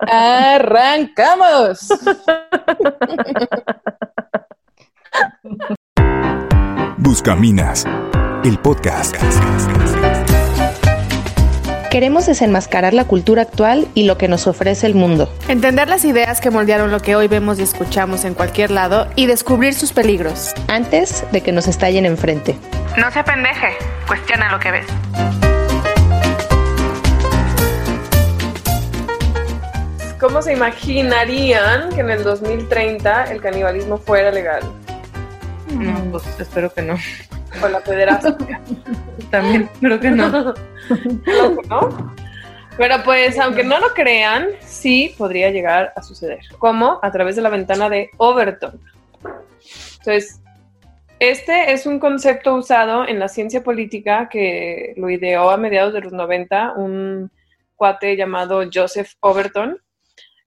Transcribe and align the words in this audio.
¡Arrancamos! 0.00 1.88
Buscaminas, 6.98 7.86
el 8.44 8.58
podcast. 8.58 9.16
Queremos 11.92 12.24
desenmascarar 12.24 12.94
la 12.94 13.04
cultura 13.04 13.42
actual 13.42 13.86
y 13.92 14.04
lo 14.04 14.16
que 14.16 14.26
nos 14.26 14.46
ofrece 14.46 14.86
el 14.86 14.94
mundo. 14.94 15.30
Entender 15.48 15.88
las 15.88 16.06
ideas 16.06 16.40
que 16.40 16.50
moldearon 16.50 16.90
lo 16.90 17.00
que 17.00 17.16
hoy 17.16 17.28
vemos 17.28 17.58
y 17.58 17.64
escuchamos 17.64 18.24
en 18.24 18.32
cualquier 18.32 18.70
lado 18.70 19.08
y 19.14 19.26
descubrir 19.26 19.74
sus 19.74 19.92
peligros. 19.92 20.54
Antes 20.68 21.22
de 21.32 21.42
que 21.42 21.52
nos 21.52 21.68
estallen 21.68 22.06
enfrente. 22.06 22.56
No 22.96 23.10
se 23.10 23.22
pendeje, 23.22 23.76
cuestiona 24.06 24.50
lo 24.50 24.58
que 24.58 24.70
ves. 24.70 24.86
¿Cómo 30.22 30.40
se 30.40 30.52
imaginarían 30.52 31.92
que 31.92 32.00
en 32.00 32.10
el 32.10 32.22
2030 32.22 33.24
el 33.32 33.40
canibalismo 33.40 33.98
fuera 33.98 34.30
legal? 34.30 34.62
No, 35.74 36.12
pues 36.12 36.38
espero 36.38 36.72
que 36.72 36.80
no. 36.80 36.94
O 37.60 37.66
la 37.66 37.80
pederastia. 37.80 38.60
También 39.32 39.68
creo 39.80 39.98
que 39.98 40.12
no. 40.12 40.54
Loco, 41.26 41.62
¿no? 41.68 42.14
Pero 42.76 43.02
pues, 43.02 43.36
aunque 43.40 43.64
no 43.64 43.80
lo 43.80 43.88
crean, 43.94 44.46
sí 44.60 45.12
podría 45.18 45.50
llegar 45.50 45.92
a 45.96 46.02
suceder. 46.04 46.38
¿Cómo? 46.58 47.00
A 47.02 47.10
través 47.10 47.34
de 47.34 47.42
la 47.42 47.48
ventana 47.48 47.88
de 47.90 48.08
Overton. 48.16 48.80
Entonces, 49.98 50.40
este 51.18 51.72
es 51.72 51.84
un 51.84 51.98
concepto 51.98 52.54
usado 52.54 53.08
en 53.08 53.18
la 53.18 53.26
ciencia 53.26 53.64
política 53.64 54.28
que 54.28 54.94
lo 54.96 55.10
ideó 55.10 55.50
a 55.50 55.56
mediados 55.56 55.92
de 55.92 56.02
los 56.02 56.12
90 56.12 56.74
un 56.76 57.28
cuate 57.74 58.16
llamado 58.16 58.62
Joseph 58.72 59.14
Overton, 59.18 59.80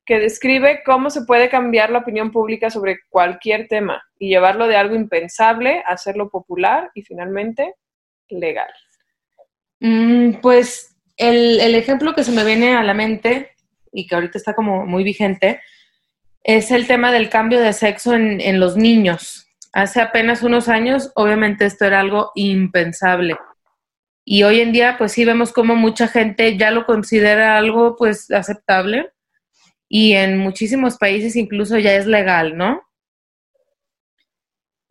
que 0.06 0.20
describe 0.20 0.84
cómo 0.86 1.10
se 1.10 1.24
puede 1.24 1.50
cambiar 1.50 1.90
la 1.90 2.00
opinión 2.00 2.32
pública 2.32 2.70
sobre 2.70 3.00
cualquier 3.10 3.68
tema 3.68 4.04
y 4.20 4.30
llevarlo 4.30 4.68
de 4.68 4.78
algo 4.78 4.96
impensable 4.96 5.84
a 5.86 5.94
hacerlo 5.94 6.30
popular 6.30 6.92
y 6.94 7.02
finalmente 7.02 7.74
legal. 8.30 8.70
Mm, 9.80 10.36
pues 10.42 10.96
el, 11.18 11.74
ejemplo 11.76 12.14
que 12.14 12.24
se 12.24 12.32
me 12.32 12.46
viene 12.46 12.76
a 12.76 12.84
la 12.84 12.94
mente 12.94 13.56
y 13.92 14.06
que 14.06 14.16
ahorita 14.16 14.38
está 14.38 14.54
como 14.54 14.86
muy 14.86 15.04
vigente 15.04 15.62
es 16.44 16.70
el 16.70 16.86
tema 16.86 17.12
del 17.12 17.30
cambio 17.30 17.60
de 17.60 17.74
sexo 17.74 18.14
en, 18.14 18.40
en 18.40 18.60
los 18.60 18.78
niños. 18.78 19.48
Hace 19.74 20.02
apenas 20.02 20.44
unos 20.44 20.70
años, 20.70 21.12
obviamente 21.16 21.66
esto 21.66 21.86
era 21.86 22.00
algo 22.00 22.32
impensable. 22.36 23.36
Y 24.24 24.44
hoy 24.44 24.62
en 24.62 24.72
día, 24.72 24.96
pues 24.98 25.12
sí 25.14 25.26
vemos 25.26 25.52
como 25.52 25.76
mucha 25.76 26.08
gente 26.08 26.58
ya 26.58 26.70
lo 26.72 26.86
considera 26.86 27.58
algo 27.58 27.96
pues 27.96 28.30
aceptable 28.32 29.12
y 29.88 30.14
en 30.14 30.38
muchísimos 30.38 30.98
países 30.98 31.36
incluso 31.36 31.78
ya 31.78 31.96
es 31.96 32.08
legal, 32.08 32.58
¿no? 32.58 32.82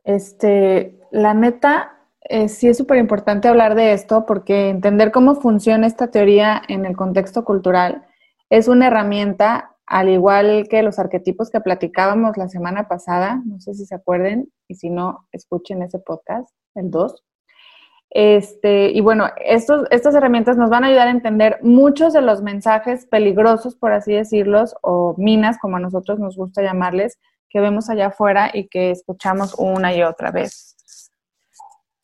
Este, 0.04 0.98
la 1.10 1.34
neta, 1.34 1.98
eh, 2.20 2.48
sí 2.48 2.68
es 2.68 2.76
súper 2.76 2.98
importante 2.98 3.48
hablar 3.48 3.74
de 3.74 3.92
esto 3.92 4.26
porque 4.26 4.68
entender 4.68 5.12
cómo 5.12 5.34
funciona 5.36 5.86
esta 5.86 6.10
teoría 6.10 6.62
en 6.68 6.86
el 6.86 6.96
contexto 6.96 7.44
cultural 7.44 8.06
es 8.50 8.68
una 8.68 8.86
herramienta, 8.86 9.76
al 9.86 10.08
igual 10.08 10.68
que 10.68 10.82
los 10.82 10.98
arquetipos 10.98 11.50
que 11.50 11.60
platicábamos 11.60 12.36
la 12.36 12.48
semana 12.48 12.88
pasada, 12.88 13.42
no 13.44 13.60
sé 13.60 13.74
si 13.74 13.84
se 13.84 13.94
acuerden, 13.94 14.52
y 14.68 14.76
si 14.76 14.90
no, 14.90 15.26
escuchen 15.32 15.82
ese 15.82 15.98
podcast, 15.98 16.48
el 16.74 16.90
2. 16.90 17.22
Este, 18.14 18.92
y 18.92 19.00
bueno, 19.00 19.28
estos, 19.44 19.88
estas 19.90 20.14
herramientas 20.14 20.56
nos 20.56 20.70
van 20.70 20.84
a 20.84 20.86
ayudar 20.86 21.08
a 21.08 21.10
entender 21.10 21.58
muchos 21.62 22.12
de 22.12 22.22
los 22.22 22.42
mensajes 22.42 23.06
peligrosos, 23.06 23.74
por 23.74 23.92
así 23.92 24.12
decirlos, 24.12 24.76
o 24.82 25.16
minas, 25.18 25.58
como 25.58 25.78
a 25.78 25.80
nosotros 25.80 26.20
nos 26.20 26.36
gusta 26.36 26.62
llamarles, 26.62 27.18
que 27.50 27.58
vemos 27.58 27.90
allá 27.90 28.06
afuera 28.06 28.52
y 28.54 28.68
que 28.68 28.92
escuchamos 28.92 29.56
una 29.58 29.92
y 29.92 30.04
otra 30.04 30.30
vez. 30.30 30.76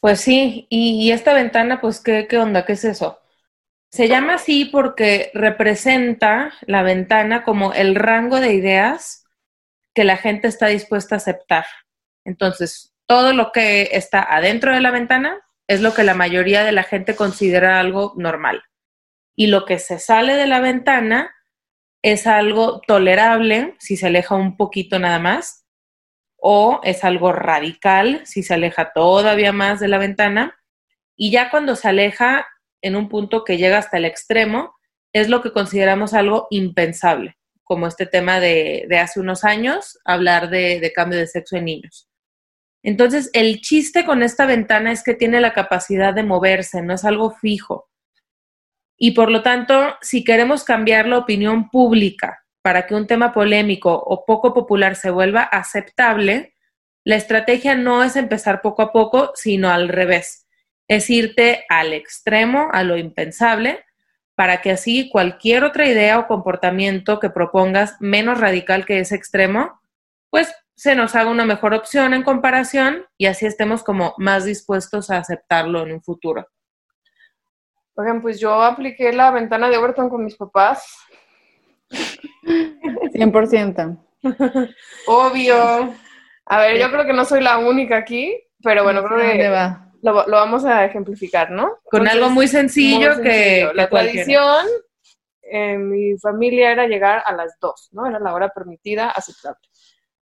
Pues 0.01 0.21
sí, 0.21 0.67
y, 0.69 1.01
y 1.01 1.13
esta 1.13 1.33
ventana, 1.33 1.81
pues, 1.81 2.01
¿qué, 2.01 2.27
¿qué 2.27 2.39
onda? 2.39 2.65
¿Qué 2.65 2.73
es 2.73 2.85
eso? 2.85 3.21
Se 3.93 4.09
llama 4.09 4.35
así 4.35 4.65
porque 4.65 5.31
representa 5.33 6.53
la 6.63 6.83
ventana 6.83 7.45
como 7.45 7.73
el 7.73 7.95
rango 7.95 8.41
de 8.41 8.53
ideas 8.53 9.27
que 9.95 10.03
la 10.03 10.17
gente 10.17 10.49
está 10.49 10.67
dispuesta 10.67 11.15
a 11.15 11.19
aceptar. 11.19 11.67
Entonces, 12.25 12.95
todo 13.07 13.33
lo 13.33 13.53
que 13.53 13.91
está 13.93 14.23
adentro 14.23 14.75
de 14.75 14.81
la 14.81 14.91
ventana 14.91 15.41
es 15.71 15.81
lo 15.81 15.95
que 15.95 16.03
la 16.03 16.15
mayoría 16.15 16.65
de 16.65 16.73
la 16.73 16.83
gente 16.83 17.15
considera 17.15 17.79
algo 17.79 18.13
normal. 18.17 18.65
Y 19.37 19.47
lo 19.47 19.65
que 19.65 19.79
se 19.79 20.01
sale 20.01 20.35
de 20.35 20.49
la 20.49 20.59
ventana 20.59 21.33
es 22.03 22.27
algo 22.27 22.81
tolerable 22.81 23.77
si 23.79 23.97
se 23.97 24.09
aleja 24.09 24.35
un 24.35 24.57
poquito 24.57 24.99
nada 24.99 25.21
más, 25.21 25.65
o 26.39 26.81
es 26.83 27.05
algo 27.05 27.31
radical 27.31 28.23
si 28.25 28.43
se 28.43 28.55
aleja 28.55 28.91
todavía 28.93 29.53
más 29.53 29.79
de 29.79 29.87
la 29.87 29.99
ventana. 29.99 30.59
Y 31.15 31.31
ya 31.31 31.51
cuando 31.51 31.77
se 31.77 31.87
aleja 31.87 32.49
en 32.83 32.97
un 32.97 33.09
punto 33.09 33.45
que 33.45 33.57
llega 33.57 33.79
hasta 33.79 33.99
el 33.99 34.07
extremo, 34.07 34.75
es 35.13 35.29
lo 35.29 35.41
que 35.41 35.53
consideramos 35.53 36.15
algo 36.15 36.49
impensable, 36.51 37.37
como 37.63 37.87
este 37.87 38.07
tema 38.07 38.41
de, 38.41 38.89
hace 39.01 39.21
unos 39.21 39.45
años, 39.45 40.01
hablar 40.05 40.51
de 40.51 40.93
cambio 40.97 41.21
de 41.21 41.29
sexo 41.29 41.55
en 41.55 41.67
niños. 41.67 42.10
Entonces, 42.83 43.31
el 43.33 43.61
chiste 43.61 44.05
con 44.05 44.23
esta 44.23 44.47
ventana 44.47 44.93
es 44.93 45.03
que 45.03 45.15
tiene 45.15 45.41
la 45.41 45.53
capacidad 45.53 46.15
de 46.15 46.23
moverse, 46.23 46.83
no 46.83 46.95
es 46.95 47.05
algo 47.05 47.31
fijo. 47.31 47.89
Y 48.97 49.13
por 49.13 49.31
lo 49.31 49.43
tanto, 49.43 49.97
si 50.03 50.25
queremos 50.25 50.65
cambiar 50.65 51.07
la 51.07 51.19
opinión 51.19 51.71
pública 51.71 52.45
para 52.63 52.87
que 52.87 52.95
un 52.95 53.07
tema 53.07 53.33
polémico 53.33 53.93
o 53.95 54.25
poco 54.25 54.53
popular 54.53 54.97
se 54.97 55.11
vuelva 55.11 55.43
aceptable, 55.43 56.55
la 57.05 57.17
estrategia 57.17 57.75
no 57.75 58.05
es 58.05 58.17
empezar 58.17 58.61
poco 58.61 58.83
a 58.83 58.93
poco, 58.93 59.33
sino 59.35 59.71
al 59.71 59.89
revés. 59.89 60.47
Es 60.87 61.09
irte 61.09 61.65
al 61.69 61.93
extremo, 61.95 62.69
a 62.73 62.83
lo 62.83 62.99
impensable, 62.99 63.85
para 64.35 64.61
que 64.61 64.71
así 64.71 65.09
cualquier 65.11 65.65
otra 65.65 65.87
idea 65.87 66.19
o 66.19 66.27
comportamiento 66.27 67.21
que 67.21 67.31
propongas 67.31 67.97
menos 68.01 68.39
radical 68.39 68.85
que 68.85 68.99
ese 68.99 69.15
extremo, 69.15 69.81
pues 70.31 70.55
se 70.81 70.95
nos 70.95 71.15
haga 71.15 71.29
una 71.31 71.45
mejor 71.45 71.75
opción 71.75 72.15
en 72.15 72.23
comparación 72.23 73.05
y 73.19 73.27
así 73.27 73.45
estemos 73.45 73.83
como 73.85 74.15
más 74.17 74.47
dispuestos 74.47 75.11
a 75.11 75.19
aceptarlo 75.19 75.83
en 75.83 75.93
un 75.93 76.03
futuro. 76.03 76.49
Oigan, 77.97 78.23
pues 78.23 78.41
yo 78.41 78.63
apliqué 78.63 79.13
la 79.13 79.31
ventana 79.31 79.69
de 79.69 79.77
Overton 79.77 80.09
con 80.09 80.25
mis 80.25 80.37
papás. 80.37 80.97
100%. 82.43 83.99
Obvio. 85.07 85.95
A 86.47 86.61
ver, 86.61 86.79
yo 86.79 86.91
creo 86.91 87.05
que 87.05 87.13
no 87.13 87.27
soy 87.27 87.43
la 87.43 87.59
única 87.59 87.99
aquí, 87.99 88.35
pero 88.63 88.83
bueno, 88.83 89.05
creo 89.05 89.19
¿Dónde 89.19 89.37
que 89.37 89.49
va? 89.51 89.93
lo, 90.01 90.27
lo 90.27 90.37
vamos 90.39 90.65
a 90.65 90.87
ejemplificar, 90.87 91.51
¿no? 91.51 91.77
Con 91.91 92.01
Entonces, 92.07 92.15
algo 92.15 92.31
muy 92.31 92.49
sencillo, 92.49 93.17
muy 93.17 93.23
que, 93.23 93.31
sencillo. 93.33 93.71
que 93.71 93.75
La 93.77 93.91
cualquiera. 93.91 94.25
tradición 94.25 94.67
en 95.43 95.91
mi 95.91 96.17
familia 96.19 96.73
era 96.73 96.87
llegar 96.87 97.23
a 97.27 97.35
las 97.35 97.59
2, 97.61 97.89
¿no? 97.93 98.07
Era 98.07 98.19
la 98.19 98.33
hora 98.33 98.49
permitida, 98.49 99.11
aceptable. 99.11 99.61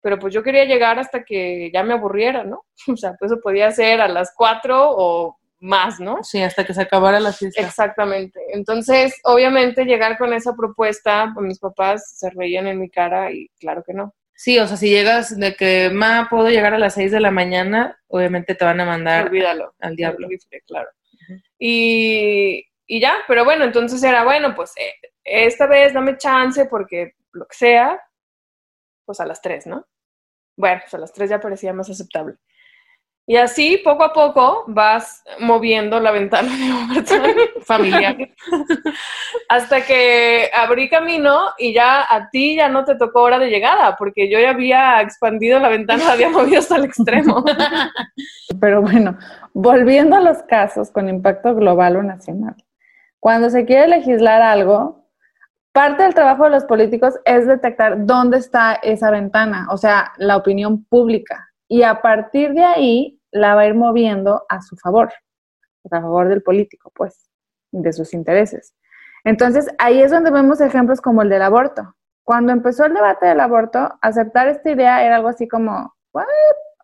Pero 0.04 0.18
pues 0.18 0.34
yo 0.34 0.42
quería 0.42 0.66
llegar 0.66 0.98
hasta 0.98 1.24
que 1.24 1.70
ya 1.72 1.82
me 1.82 1.94
aburriera, 1.94 2.44
¿no? 2.44 2.66
O 2.92 2.96
sea, 2.96 3.14
pues 3.18 3.32
eso 3.32 3.40
podía 3.40 3.70
ser 3.70 4.02
a 4.02 4.06
las 4.08 4.34
4 4.36 4.90
o 4.90 5.38
más, 5.60 5.98
¿no? 5.98 6.22
Sí, 6.22 6.42
hasta 6.42 6.62
que 6.62 6.74
se 6.74 6.82
acabara 6.82 7.18
la 7.20 7.32
fiesta. 7.32 7.62
Exactamente. 7.62 8.38
Entonces, 8.52 9.18
obviamente, 9.24 9.86
llegar 9.86 10.18
con 10.18 10.34
esa 10.34 10.54
propuesta, 10.54 11.30
pues 11.32 11.46
mis 11.46 11.58
papás 11.58 12.18
se 12.18 12.28
reían 12.28 12.66
en 12.66 12.80
mi 12.80 12.90
cara 12.90 13.32
y 13.32 13.48
claro 13.58 13.82
que 13.82 13.94
no. 13.94 14.12
Sí, 14.34 14.58
o 14.58 14.66
sea, 14.66 14.76
si 14.76 14.90
llegas 14.90 15.38
de 15.38 15.54
que, 15.56 15.88
ma, 15.90 16.26
puedo 16.28 16.50
llegar 16.50 16.74
a 16.74 16.78
las 16.78 16.92
6 16.92 17.10
de 17.10 17.20
la 17.20 17.30
mañana, 17.30 17.98
obviamente 18.08 18.54
te 18.54 18.64
van 18.66 18.80
a 18.80 18.84
mandar 18.84 19.28
Olvídalo. 19.28 19.74
al 19.80 19.96
diablo. 19.96 20.28
Rifle, 20.28 20.60
claro. 20.66 20.90
y, 21.58 22.62
y 22.86 23.00
ya, 23.00 23.14
pero 23.26 23.46
bueno, 23.46 23.64
entonces 23.64 24.02
era, 24.02 24.22
bueno, 24.22 24.54
pues 24.54 24.72
eh, 24.76 24.92
esta 25.24 25.66
vez 25.66 25.94
dame 25.94 26.18
chance 26.18 26.66
porque 26.66 27.14
lo 27.32 27.46
que 27.46 27.56
sea, 27.56 27.98
pues 29.06 29.18
a 29.20 29.24
las 29.24 29.40
3, 29.40 29.66
¿no? 29.68 29.86
Bueno, 30.56 30.80
pues 30.82 30.94
a 30.94 30.98
las 30.98 31.12
3 31.12 31.30
ya 31.30 31.40
parecía 31.40 31.72
más 31.72 31.90
aceptable. 31.90 32.36
Y 33.26 33.36
así, 33.36 33.80
poco 33.82 34.04
a 34.04 34.12
poco, 34.12 34.64
vas 34.66 35.22
moviendo 35.40 35.98
la 35.98 36.10
ventana 36.10 36.54
de 36.54 36.72
Overton 36.72 37.22
familiar 37.62 38.16
hasta 39.48 39.80
que 39.80 40.50
abrí 40.52 40.90
camino 40.90 41.46
y 41.56 41.72
ya 41.72 42.02
a 42.02 42.28
ti 42.28 42.56
ya 42.56 42.68
no 42.68 42.84
te 42.84 42.96
tocó 42.96 43.22
hora 43.22 43.38
de 43.38 43.48
llegada, 43.48 43.96
porque 43.96 44.30
yo 44.30 44.38
ya 44.38 44.50
había 44.50 45.00
expandido 45.00 45.58
la 45.58 45.70
ventana, 45.70 46.04
la 46.04 46.12
había 46.12 46.28
movido 46.28 46.58
hasta 46.58 46.76
el 46.76 46.84
extremo. 46.84 47.42
Pero 48.60 48.82
bueno, 48.82 49.16
volviendo 49.54 50.16
a 50.16 50.20
los 50.20 50.42
casos 50.42 50.90
con 50.90 51.08
impacto 51.08 51.54
global 51.54 51.96
o 51.96 52.02
nacional. 52.02 52.56
Cuando 53.20 53.48
se 53.48 53.64
quiere 53.64 53.88
legislar 53.88 54.42
algo, 54.42 55.03
parte 55.74 56.04
del 56.04 56.14
trabajo 56.14 56.44
de 56.44 56.50
los 56.50 56.64
políticos 56.64 57.18
es 57.24 57.48
detectar 57.48 58.06
dónde 58.06 58.38
está 58.38 58.74
esa 58.74 59.10
ventana, 59.10 59.66
o 59.70 59.76
sea, 59.76 60.12
la 60.18 60.36
opinión 60.36 60.84
pública. 60.84 61.50
Y 61.68 61.82
a 61.82 62.00
partir 62.00 62.54
de 62.54 62.62
ahí 62.62 63.20
la 63.32 63.56
va 63.56 63.62
a 63.62 63.66
ir 63.66 63.74
moviendo 63.74 64.46
a 64.48 64.62
su 64.62 64.76
favor, 64.76 65.12
a 65.90 66.00
favor 66.00 66.28
del 66.28 66.44
político, 66.44 66.92
pues, 66.94 67.28
de 67.72 67.92
sus 67.92 68.14
intereses. 68.14 68.76
Entonces, 69.24 69.66
ahí 69.78 70.00
es 70.00 70.12
donde 70.12 70.30
vemos 70.30 70.60
ejemplos 70.60 71.00
como 71.00 71.22
el 71.22 71.28
del 71.28 71.42
aborto. 71.42 71.94
cuando 72.22 72.52
empezó 72.52 72.86
el 72.86 72.94
debate 72.94 73.26
del 73.26 73.40
aborto, 73.40 73.98
aceptar 74.00 74.48
esta 74.48 74.70
idea 74.70 75.04
era 75.04 75.16
algo 75.16 75.28
así 75.28 75.46
como. 75.46 75.94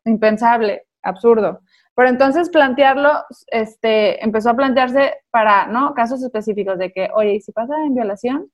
Impensable, 0.05 0.87
absurdo. 1.03 1.61
Pero 1.95 2.09
entonces 2.09 2.51
plantearlo, 2.51 3.11
este, 3.47 4.23
empezó 4.23 4.51
a 4.51 4.57
plantearse 4.57 5.15
para, 5.31 5.67
¿no? 5.67 5.95
Casos 5.95 6.23
específicos 6.23 6.79
de 6.79 6.93
que, 6.93 7.09
oye, 7.15 7.35
¿y 7.35 7.41
si 7.41 7.53
pasa 7.53 7.75
en 7.87 7.95
violación? 7.95 8.51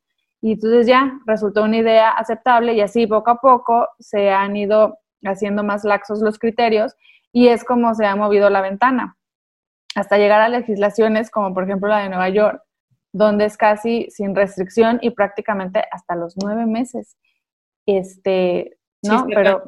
Y 0.46 0.52
entonces 0.52 0.86
ya 0.86 1.18
resultó 1.26 1.64
una 1.64 1.78
idea 1.78 2.10
aceptable 2.10 2.72
y 2.72 2.80
así 2.80 3.04
poco 3.08 3.32
a 3.32 3.40
poco 3.40 3.88
se 3.98 4.30
han 4.30 4.54
ido 4.56 4.96
haciendo 5.24 5.64
más 5.64 5.82
laxos 5.82 6.20
los 6.20 6.38
criterios 6.38 6.94
y 7.32 7.48
es 7.48 7.64
como 7.64 7.96
se 7.96 8.06
ha 8.06 8.14
movido 8.14 8.48
la 8.48 8.60
ventana 8.60 9.16
hasta 9.96 10.18
llegar 10.18 10.40
a 10.42 10.48
legislaciones 10.48 11.32
como 11.32 11.52
por 11.52 11.64
ejemplo 11.64 11.88
la 11.88 11.98
de 11.98 12.10
Nueva 12.10 12.28
York, 12.28 12.62
donde 13.12 13.46
es 13.46 13.56
casi 13.56 14.06
sin 14.10 14.36
restricción 14.36 15.00
y 15.02 15.10
prácticamente 15.10 15.82
hasta 15.90 16.14
los 16.14 16.36
nueve 16.40 16.64
meses. 16.64 17.16
Este, 17.84 18.78
¿no? 19.02 19.26
Pero 19.26 19.64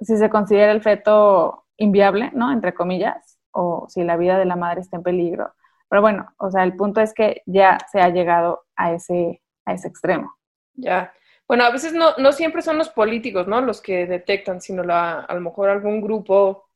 si 0.00 0.16
se 0.16 0.28
considera 0.28 0.72
el 0.72 0.82
feto 0.82 1.66
inviable, 1.76 2.32
¿no? 2.34 2.50
Entre 2.50 2.74
comillas, 2.74 3.38
o 3.52 3.86
si 3.88 4.02
la 4.02 4.16
vida 4.16 4.38
de 4.38 4.46
la 4.46 4.56
madre 4.56 4.80
está 4.80 4.96
en 4.96 5.04
peligro. 5.04 5.54
Pero 5.88 6.02
bueno, 6.02 6.34
o 6.38 6.50
sea, 6.50 6.64
el 6.64 6.74
punto 6.74 7.00
es 7.00 7.14
que 7.14 7.42
ya 7.46 7.78
se 7.92 8.00
ha 8.00 8.08
llegado 8.08 8.64
a 8.74 8.92
ese, 8.92 9.40
a 9.70 9.74
ese 9.74 9.88
extremo. 9.88 10.34
Ya. 10.74 11.12
Bueno, 11.46 11.64
a 11.64 11.70
veces 11.70 11.92
no, 11.92 12.14
no 12.18 12.32
siempre 12.32 12.62
son 12.62 12.78
los 12.78 12.90
políticos, 12.90 13.48
¿no? 13.48 13.60
Los 13.60 13.80
que 13.80 14.06
detectan, 14.06 14.60
sino 14.60 14.82
la, 14.84 15.20
a 15.20 15.34
lo 15.34 15.40
mejor 15.40 15.68
algún 15.68 16.00
grupo 16.00 16.68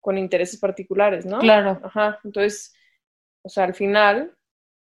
con 0.00 0.18
intereses 0.18 0.58
particulares, 0.60 1.26
¿no? 1.26 1.38
Claro. 1.38 1.80
Ajá. 1.82 2.20
Entonces, 2.24 2.74
o 3.42 3.48
sea, 3.48 3.64
al 3.64 3.74
final, 3.74 4.36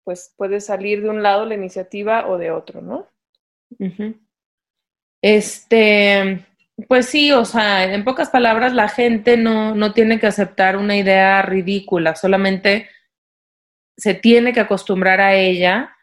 pues 0.04 0.34
puede 0.36 0.60
salir 0.60 1.02
de 1.02 1.08
un 1.08 1.22
lado 1.22 1.46
la 1.46 1.54
iniciativa 1.54 2.28
o 2.28 2.38
de 2.38 2.50
otro, 2.50 2.80
¿no? 2.82 3.08
Este, 5.22 6.46
pues 6.88 7.06
sí, 7.06 7.32
o 7.32 7.44
sea, 7.44 7.92
en 7.92 8.04
pocas 8.04 8.30
palabras, 8.30 8.74
la 8.74 8.88
gente 8.88 9.36
no, 9.36 9.74
no 9.74 9.92
tiene 9.92 10.20
que 10.20 10.26
aceptar 10.26 10.76
una 10.76 10.96
idea 10.96 11.40
ridícula, 11.42 12.14
solamente 12.14 12.88
se 13.96 14.14
tiene 14.14 14.52
que 14.52 14.60
acostumbrar 14.60 15.20
a 15.20 15.34
ella 15.34 15.93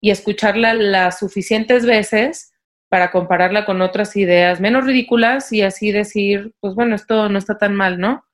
y 0.00 0.10
escucharla 0.10 0.74
las 0.74 1.18
suficientes 1.18 1.84
veces 1.86 2.52
para 2.88 3.10
compararla 3.10 3.64
con 3.64 3.82
otras 3.82 4.16
ideas 4.16 4.60
menos 4.60 4.84
ridículas 4.84 5.52
y 5.52 5.62
así 5.62 5.92
decir, 5.92 6.54
pues 6.60 6.74
bueno, 6.74 6.96
esto 6.96 7.28
no 7.28 7.38
está 7.38 7.56
tan 7.56 7.74
mal, 7.74 8.00
¿no? 8.00 8.24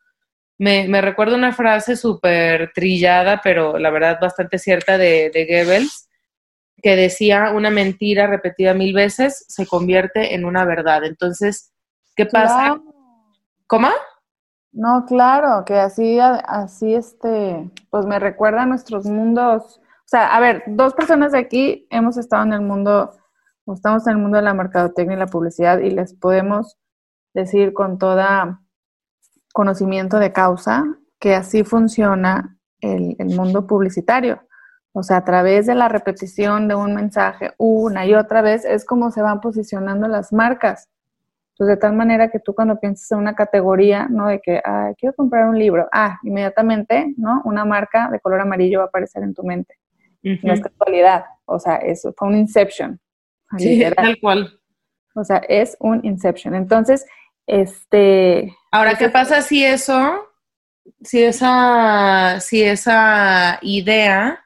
Me, 0.59 0.89
me 0.89 1.03
recuerdo 1.03 1.37
una 1.37 1.53
frase 1.53 1.97
súper 1.97 2.73
trillada, 2.75 3.41
pero 3.45 3.79
la 3.79 3.91
verdad 3.91 4.19
bastante 4.21 4.59
cierta 4.59 4.97
de, 4.97 5.31
de 5.31 5.45
Goebbels, 5.45 6.09
que 6.83 6.97
decía, 6.97 7.51
una 7.55 7.69
mentira 7.71 8.27
repetida 8.27 8.73
mil 8.73 8.95
veces 8.95 9.45
se 9.49 9.67
convierte 9.67 10.35
en 10.35 10.47
una 10.47 10.65
verdad. 10.65 11.05
Entonces, 11.05 11.73
¿qué 12.15 12.25
pasa? 12.25 12.55
Claro. 12.55 12.85
¿Cómo? 13.67 13.89
No, 14.73 15.05
claro, 15.07 15.65
que 15.65 15.75
así, 15.75 16.19
así, 16.21 16.95
este, 16.95 17.71
pues 17.91 18.07
me 18.07 18.19
recuerda 18.19 18.63
a 18.63 18.67
nuestros 18.67 19.07
mundos. 19.07 19.81
O 20.07 20.09
sea, 20.09 20.37
a 20.37 20.39
ver, 20.39 20.63
dos 20.69 20.95
personas 20.95 21.33
de 21.33 21.39
aquí 21.39 21.89
hemos 21.91 22.17
estado 22.17 22.45
en 22.45 22.53
el 22.53 22.61
mundo, 22.61 23.11
estamos 23.67 24.07
en 24.07 24.13
el 24.13 24.19
mundo 24.19 24.37
de 24.37 24.45
la 24.45 24.55
mercadotecnia 24.55 25.17
y 25.17 25.19
la 25.19 25.27
publicidad 25.27 25.81
y 25.81 25.91
les 25.91 26.15
podemos 26.15 26.79
decir 27.35 27.73
con 27.73 27.99
toda 27.99 28.63
conocimiento 29.53 30.21
de 30.21 30.33
causa 30.33 30.85
que 31.19 31.35
así 31.35 31.65
funciona 31.65 32.57
el, 32.81 33.17
el 33.19 33.35
mundo 33.35 33.67
publicitario. 33.67 34.41
O 34.93 35.03
sea, 35.03 35.17
a 35.17 35.25
través 35.25 35.67
de 35.67 35.75
la 35.75 35.89
repetición 35.89 36.69
de 36.69 36.77
un 36.77 36.95
mensaje 36.95 37.55
una 37.59 38.07
y 38.07 38.15
otra 38.15 38.43
vez 38.43 38.65
es 38.65 38.85
como 38.85 39.11
se 39.11 39.23
van 39.23 39.41
posicionando 39.41 40.07
las 40.07 40.33
marcas. 40.33 40.89
Entonces, 41.51 41.77
de 41.77 41.81
tal 41.81 41.95
manera 41.95 42.31
que 42.31 42.39
tú 42.39 42.55
cuando 42.55 42.79
piensas 42.79 43.11
en 43.11 43.19
una 43.19 43.35
categoría, 43.35 44.07
¿no? 44.09 44.29
De 44.29 44.41
que, 44.41 44.63
ah, 44.65 44.93
quiero 44.97 45.17
comprar 45.17 45.49
un 45.49 45.59
libro, 45.59 45.89
ah, 45.91 46.19
inmediatamente, 46.23 47.13
¿no? 47.17 47.43
Una 47.45 47.65
marca 47.65 48.09
de 48.13 48.21
color 48.21 48.41
amarillo 48.41 48.79
va 48.79 48.85
a 48.85 48.89
aparecer 48.89 49.25
en 49.25 49.35
tu 49.35 49.43
mente. 49.43 49.75
No 50.43 50.53
es 50.53 50.61
casualidad, 50.61 51.25
o 51.45 51.59
sea, 51.59 51.77
eso 51.77 52.13
fue 52.17 52.29
un 52.29 52.37
inception. 52.37 53.01
Sí, 53.59 53.77
literal. 53.77 53.95
tal 53.95 54.21
cual. 54.21 54.61
O 55.15 55.25
sea, 55.25 55.39
es 55.49 55.77
un 55.81 56.05
inception. 56.05 56.55
Entonces, 56.55 57.07
este... 57.47 58.55
Ahora, 58.73 58.97
¿qué 58.97 59.09
pasa 59.09 59.41
si 59.41 59.65
eso, 59.65 60.29
si 61.01 61.23
esa, 61.23 62.41
si 62.41 62.63
esa 62.63 63.59
idea, 63.63 64.45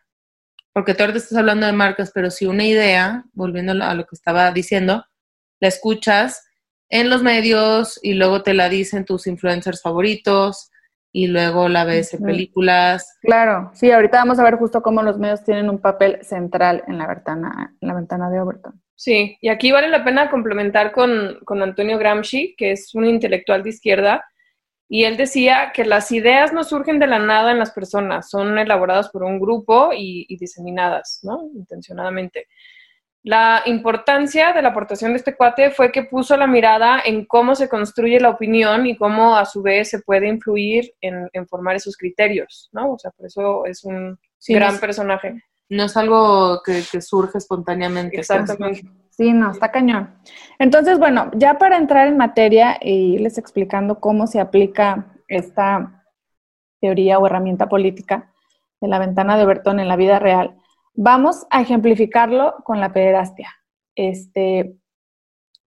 porque 0.72 0.94
tú 0.94 1.02
ahorita 1.02 1.18
estás 1.18 1.38
hablando 1.38 1.66
de 1.66 1.72
marcas, 1.72 2.12
pero 2.14 2.30
si 2.30 2.46
una 2.46 2.64
idea, 2.64 3.24
volviendo 3.32 3.72
a 3.72 3.94
lo 3.94 4.04
que 4.04 4.14
estaba 4.14 4.50
diciendo, 4.52 5.04
la 5.60 5.68
escuchas 5.68 6.46
en 6.90 7.08
los 7.08 7.22
medios 7.22 7.98
y 8.02 8.14
luego 8.14 8.42
te 8.42 8.52
la 8.52 8.68
dicen 8.68 9.04
tus 9.04 9.26
influencers 9.26 9.80
favoritos 9.80 10.70
y 11.12 11.26
luego 11.26 11.68
la 11.68 11.84
ves 11.84 12.14
en 12.14 12.22
películas. 12.22 13.18
Claro, 13.22 13.70
sí, 13.74 13.90
ahorita 13.90 14.18
vamos 14.18 14.38
a 14.38 14.44
ver 14.44 14.56
justo 14.56 14.82
cómo 14.82 15.02
los 15.02 15.18
medios 15.18 15.44
tienen 15.44 15.68
un 15.68 15.80
papel 15.80 16.24
central 16.24 16.84
en 16.86 16.98
la 16.98 17.06
ventana, 17.06 17.74
en 17.80 17.88
la 17.88 17.94
ventana 17.94 18.30
de 18.30 18.40
Overton. 18.40 18.80
Sí, 18.94 19.36
y 19.40 19.48
aquí 19.48 19.72
vale 19.72 19.88
la 19.88 20.04
pena 20.04 20.30
complementar 20.30 20.92
con, 20.92 21.38
con 21.44 21.62
Antonio 21.62 21.98
Gramsci, 21.98 22.54
que 22.56 22.72
es 22.72 22.94
un 22.94 23.06
intelectual 23.06 23.62
de 23.62 23.70
izquierda, 23.70 24.24
y 24.88 25.04
él 25.04 25.16
decía 25.16 25.72
que 25.72 25.84
las 25.84 26.10
ideas 26.12 26.52
no 26.52 26.64
surgen 26.64 26.98
de 26.98 27.06
la 27.06 27.18
nada 27.18 27.52
en 27.52 27.58
las 27.58 27.70
personas, 27.70 28.28
son 28.28 28.58
elaboradas 28.58 29.08
por 29.08 29.22
un 29.22 29.40
grupo 29.40 29.90
y, 29.96 30.26
y 30.28 30.36
diseminadas, 30.36 31.20
¿no? 31.22 31.48
Intencionadamente. 31.54 32.46
La 33.22 33.62
importancia 33.66 34.52
de 34.54 34.62
la 34.62 34.70
aportación 34.70 35.12
de 35.12 35.18
este 35.18 35.36
cuate 35.36 35.70
fue 35.70 35.92
que 35.92 36.04
puso 36.04 36.36
la 36.38 36.46
mirada 36.46 37.00
en 37.04 37.26
cómo 37.26 37.54
se 37.54 37.68
construye 37.68 38.18
la 38.18 38.30
opinión 38.30 38.86
y 38.86 38.96
cómo 38.96 39.36
a 39.36 39.44
su 39.44 39.60
vez 39.62 39.90
se 39.90 39.98
puede 40.00 40.26
influir 40.28 40.94
en, 41.02 41.28
en 41.34 41.46
formar 41.46 41.76
esos 41.76 41.96
criterios, 41.98 42.70
¿no? 42.72 42.92
O 42.92 42.98
sea, 42.98 43.10
por 43.10 43.26
eso 43.26 43.66
es 43.66 43.84
un 43.84 44.18
Sí, 44.38 44.54
gran 44.54 44.74
es- 44.74 44.80
personaje. 44.80 45.42
No 45.68 45.84
es 45.84 45.96
algo 45.96 46.62
que, 46.64 46.82
que 46.90 47.00
surge 47.00 47.38
espontáneamente. 47.38 48.18
Exactamente. 48.18 48.82
Sí, 49.10 49.32
no, 49.32 49.50
está 49.52 49.70
cañón. 49.70 50.16
Entonces, 50.58 50.98
bueno, 50.98 51.30
ya 51.34 51.58
para 51.58 51.76
entrar 51.76 52.08
en 52.08 52.16
materia 52.16 52.78
y 52.80 53.14
irles 53.16 53.38
explicando 53.38 54.00
cómo 54.00 54.26
se 54.26 54.40
aplica 54.40 55.06
esta 55.28 56.02
teoría 56.80 57.18
o 57.18 57.26
herramienta 57.26 57.68
política 57.68 58.32
de 58.80 58.88
la 58.88 58.98
ventana 58.98 59.36
de 59.36 59.44
Overton 59.44 59.78
en 59.78 59.86
la 59.88 59.96
vida 59.96 60.18
real, 60.18 60.56
vamos 60.94 61.46
a 61.50 61.60
ejemplificarlo 61.60 62.56
con 62.64 62.80
la 62.80 62.92
pederastia. 62.92 63.50
Este, 63.94 64.76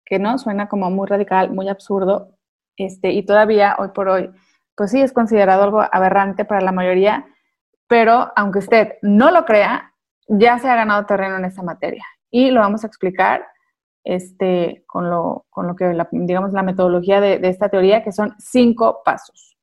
que 0.08 0.18
no 0.18 0.38
suena 0.38 0.68
como 0.68 0.90
muy 0.90 1.06
radical, 1.06 1.50
muy 1.52 1.68
absurdo, 1.68 2.38
este, 2.76 3.12
y 3.12 3.24
todavía 3.24 3.76
hoy 3.78 3.88
por 3.88 4.08
hoy, 4.08 4.30
pues 4.74 4.90
sí 4.90 5.00
es 5.00 5.12
considerado 5.12 5.64
algo 5.64 5.84
aberrante 5.92 6.46
para 6.46 6.62
la 6.62 6.72
mayoría, 6.72 7.26
pero 7.86 8.32
aunque 8.34 8.60
usted 8.60 8.94
no 9.02 9.30
lo 9.30 9.44
crea, 9.44 9.92
ya 10.26 10.58
se 10.58 10.68
ha 10.68 10.76
ganado 10.76 11.04
terreno 11.04 11.36
en 11.36 11.44
esta 11.44 11.62
materia 11.62 12.04
y 12.30 12.50
lo 12.50 12.60
vamos 12.60 12.84
a 12.84 12.86
explicar 12.86 13.46
este, 14.04 14.84
con, 14.86 15.10
lo, 15.10 15.46
con 15.50 15.66
lo 15.66 15.76
que, 15.76 15.92
la, 15.92 16.08
digamos, 16.10 16.52
la 16.52 16.62
metodología 16.62 17.20
de, 17.20 17.40
esta 17.42 17.68
teoría, 17.68 18.02
que 18.02 18.12
son 18.12 18.34
cinco 18.38 19.02
pasos. 19.04 19.58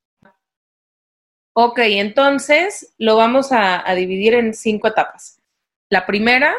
Ok, 1.54 1.78
entonces 1.78 2.94
lo 2.98 3.16
vamos 3.16 3.50
a 3.50 3.82
dividir 3.94 4.34
en 4.34 4.54
cinco 4.54 4.88
etapas. 4.88 5.40
La 5.90 6.06
primera 6.06 6.54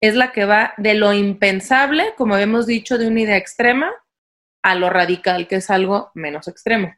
es 0.00 0.14
la 0.14 0.32
que 0.32 0.44
va 0.44 0.74
de 0.78 0.94
lo 0.94 1.12
impensable, 1.12 2.14
como 2.16 2.34
habíamos 2.34 2.66
dicho, 2.66 2.98
de 2.98 3.06
una 3.06 3.20
idea 3.20 3.36
extrema, 3.36 3.92
a 4.62 4.74
lo 4.74 4.90
radical, 4.90 5.46
que 5.48 5.56
es 5.56 5.70
algo 5.70 6.10
menos 6.14 6.48
extremo. 6.48 6.94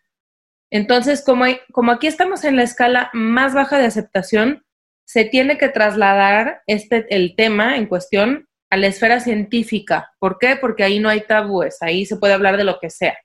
Entonces, 0.71 1.23
como, 1.25 1.45
como 1.73 1.93
aquí 1.93 2.07
estamos 2.07 2.45
en 2.45 2.57
la 2.57 2.62
escala 2.62 3.11
más 3.12 3.54
baja 3.54 3.78
de 3.78 3.87
aceptación, 3.87 4.64
se 5.07 5.25
tiene 5.25 5.59
que 5.59 5.69
trasladar 5.69 6.62
este, 6.66 7.07
el 7.14 7.37
tema 7.37 7.76
en 7.76 7.87
cuestión 7.87 8.49
a 8.71 8.76
la 8.76 8.87
esfera 8.87 9.21
científica. 9.21 10.12
¿Por 10.19 10.38
qué? 10.38 10.57
Porque 10.57 10.85
ahí 10.85 10.99
no 10.99 11.09
hay 11.09 11.23
tabúes, 11.23 11.83
ahí 11.83 12.07
se 12.07 12.16
puede 12.16 12.33
hablar 12.33 12.57
de 12.57 12.64
lo 12.64 12.78
que 12.81 12.90
sea. 12.90 13.16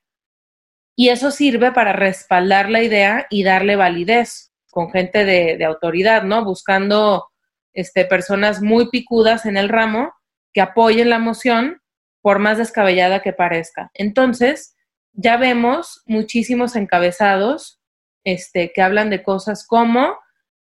Y 0.96 1.10
eso 1.10 1.32
sirve 1.32 1.72
para 1.72 1.94
respaldar 1.94 2.70
la 2.70 2.84
idea 2.84 3.28
y 3.30 3.44
darle 3.44 3.78
validez 3.78 4.52
con 4.70 4.92
gente 4.92 5.24
de 5.24 5.64
autoridad, 5.66 6.24
¿no? 6.24 6.44
Buscando 6.44 7.29
este, 7.74 8.06
personas 8.06 8.62
muy 8.62 8.90
picudas 8.90 9.46
en 9.46 9.58
el 9.58 9.70
ramo 9.70 10.14
que 10.54 10.62
apoyen 10.62 11.10
la 11.10 11.20
moción 11.20 11.82
por 12.22 12.40
más 12.40 12.58
descabellada 12.58 13.22
que 13.22 13.34
parezca. 13.34 13.92
Entonces, 13.94 14.76
ya 15.14 15.38
vemos 15.38 16.04
muchísimos 16.06 16.76
encabezados 16.76 17.80
este, 18.24 18.72
que 18.74 18.82
hablan 18.82 19.10
de 19.10 19.24
cosas 19.24 19.66
como 19.66 20.18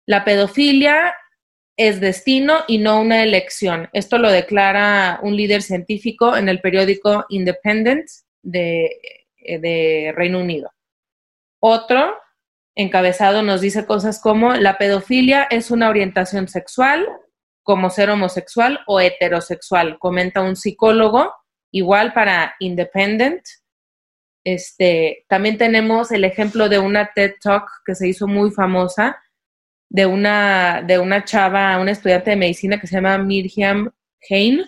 la 0.06 0.24
pedofilia 0.24 1.14
es 1.76 2.00
destino 2.00 2.60
y 2.66 2.78
no 2.78 3.00
una 3.00 3.22
elección. 3.22 3.88
Esto 3.92 4.18
lo 4.18 4.30
declara 4.30 5.20
un 5.22 5.36
líder 5.36 5.62
científico 5.62 6.36
en 6.36 6.48
el 6.48 6.60
periódico 6.60 7.26
Independent 7.28 8.08
de, 8.42 8.98
de 9.38 10.12
Reino 10.16 10.40
Unido. 10.40 10.72
Otro 11.60 12.16
encabezado 12.76 13.42
nos 13.42 13.60
dice 13.60 13.86
cosas 13.86 14.20
como 14.20 14.54
la 14.54 14.78
pedofilia 14.78 15.44
es 15.50 15.70
una 15.70 15.88
orientación 15.88 16.46
sexual 16.46 17.08
como 17.66 17.90
ser 17.90 18.10
homosexual 18.10 18.78
o 18.86 19.00
heterosexual, 19.00 19.98
comenta 19.98 20.40
un 20.40 20.54
psicólogo, 20.54 21.34
igual 21.72 22.12
para 22.12 22.54
Independent. 22.60 23.42
Este, 24.44 25.24
también 25.28 25.58
tenemos 25.58 26.12
el 26.12 26.22
ejemplo 26.22 26.68
de 26.68 26.78
una 26.78 27.10
TED 27.12 27.32
Talk 27.42 27.68
que 27.84 27.96
se 27.96 28.06
hizo 28.06 28.28
muy 28.28 28.52
famosa, 28.52 29.20
de 29.90 30.06
una, 30.06 30.80
de 30.86 31.00
una 31.00 31.24
chava, 31.24 31.76
una 31.80 31.90
estudiante 31.90 32.30
de 32.30 32.36
medicina 32.36 32.78
que 32.78 32.86
se 32.86 32.94
llama 32.94 33.18
Miriam 33.18 33.90
Hain. 34.30 34.64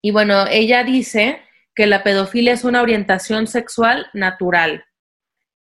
Y 0.00 0.12
bueno, 0.12 0.46
ella 0.48 0.84
dice 0.84 1.40
que 1.74 1.88
la 1.88 2.04
pedofilia 2.04 2.52
es 2.52 2.62
una 2.62 2.82
orientación 2.82 3.48
sexual 3.48 4.06
natural. 4.14 4.84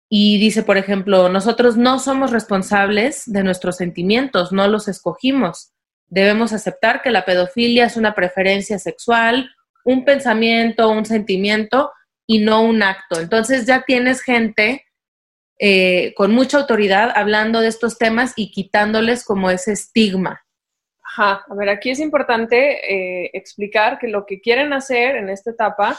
Y 0.08 0.38
dice, 0.38 0.62
por 0.62 0.78
ejemplo, 0.78 1.28
nosotros 1.28 1.76
no 1.76 1.98
somos 1.98 2.30
responsables 2.30 3.24
de 3.26 3.42
nuestros 3.42 3.76
sentimientos, 3.76 4.52
no 4.52 4.66
los 4.68 4.88
escogimos. 4.88 5.72
Debemos 6.06 6.52
aceptar 6.52 7.02
que 7.02 7.10
la 7.10 7.24
pedofilia 7.24 7.84
es 7.84 7.96
una 7.96 8.14
preferencia 8.14 8.78
sexual, 8.78 9.50
un 9.84 10.04
pensamiento, 10.04 10.88
un 10.88 11.04
sentimiento 11.04 11.92
y 12.26 12.38
no 12.38 12.62
un 12.62 12.82
acto. 12.82 13.20
Entonces 13.20 13.66
ya 13.66 13.82
tienes 13.82 14.22
gente 14.22 14.86
eh, 15.58 16.14
con 16.14 16.32
mucha 16.32 16.58
autoridad 16.58 17.12
hablando 17.14 17.60
de 17.60 17.68
estos 17.68 17.98
temas 17.98 18.32
y 18.36 18.50
quitándoles 18.50 19.24
como 19.24 19.50
ese 19.50 19.72
estigma. 19.72 20.42
Ajá, 21.02 21.44
a 21.48 21.54
ver, 21.54 21.68
aquí 21.68 21.90
es 21.90 22.00
importante 22.00 23.24
eh, 23.24 23.30
explicar 23.32 23.98
que 23.98 24.08
lo 24.08 24.24
que 24.24 24.40
quieren 24.40 24.72
hacer 24.72 25.16
en 25.16 25.30
esta 25.30 25.50
etapa 25.50 25.98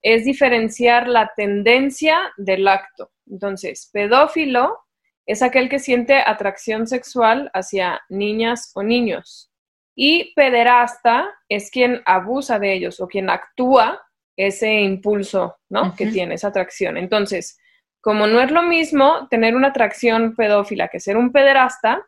es 0.00 0.24
diferenciar 0.24 1.08
la 1.08 1.32
tendencia 1.34 2.32
del 2.36 2.68
acto. 2.68 3.10
Entonces, 3.26 3.90
pedófilo 3.92 4.84
es 5.26 5.42
aquel 5.42 5.68
que 5.68 5.78
siente 5.78 6.18
atracción 6.18 6.86
sexual 6.86 7.50
hacia 7.54 8.02
niñas 8.08 8.72
o 8.74 8.82
niños. 8.82 9.50
Y 9.96 10.34
pederasta 10.34 11.30
es 11.48 11.70
quien 11.70 12.02
abusa 12.04 12.58
de 12.58 12.74
ellos 12.74 13.00
o 13.00 13.06
quien 13.06 13.30
actúa 13.30 14.02
ese 14.36 14.80
impulso, 14.80 15.56
¿no? 15.68 15.94
Que 15.94 16.06
tiene 16.06 16.34
esa 16.34 16.48
atracción. 16.48 16.96
Entonces, 16.96 17.58
como 18.00 18.26
no 18.26 18.40
es 18.40 18.50
lo 18.50 18.62
mismo 18.62 19.28
tener 19.30 19.54
una 19.54 19.68
atracción 19.68 20.34
pedófila 20.34 20.88
que 20.88 21.00
ser 21.00 21.16
un 21.16 21.32
pederasta, 21.32 22.06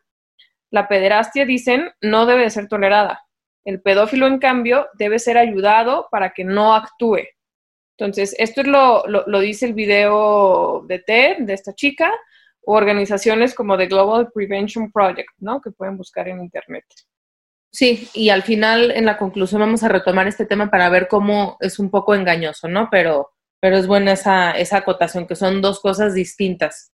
la 0.69 0.87
pederastia, 0.87 1.45
dicen, 1.45 1.91
no 2.01 2.25
debe 2.25 2.49
ser 2.49 2.67
tolerada. 2.67 3.25
El 3.63 3.81
pedófilo, 3.81 4.27
en 4.27 4.39
cambio, 4.39 4.87
debe 4.93 5.17
ser 5.17 5.37
ayudado 5.37 6.07
para 6.11 6.31
que 6.31 6.43
no 6.43 6.75
actúe. 6.75 7.23
Entonces, 7.99 8.35
esto 8.37 8.61
es 8.61 8.67
lo, 8.67 9.05
lo, 9.07 9.39
dice 9.39 9.65
el 9.65 9.73
video 9.73 10.83
de 10.87 10.99
TED, 10.99 11.37
de 11.39 11.53
esta 11.53 11.73
chica, 11.73 12.11
o 12.63 12.75
organizaciones 12.75 13.55
como 13.55 13.75
The 13.75 13.87
Global 13.87 14.29
Prevention 14.31 14.91
Project, 14.91 15.31
¿no? 15.39 15.59
Que 15.61 15.71
pueden 15.71 15.97
buscar 15.97 16.27
en 16.27 16.39
Internet. 16.39 16.85
Sí, 17.71 18.07
y 18.13 18.29
al 18.29 18.43
final, 18.43 18.91
en 18.91 19.05
la 19.05 19.17
conclusión, 19.17 19.61
vamos 19.61 19.81
a 19.83 19.87
retomar 19.87 20.27
este 20.27 20.45
tema 20.45 20.69
para 20.69 20.89
ver 20.89 21.07
cómo 21.07 21.57
es 21.59 21.79
un 21.79 21.89
poco 21.89 22.13
engañoso, 22.13 22.67
¿no? 22.67 22.87
Pero, 22.91 23.31
pero 23.59 23.77
es 23.77 23.87
buena 23.87 24.11
esa, 24.11 24.51
esa 24.51 24.77
acotación, 24.77 25.25
que 25.25 25.35
son 25.35 25.59
dos 25.61 25.79
cosas 25.79 26.13
distintas. 26.13 26.91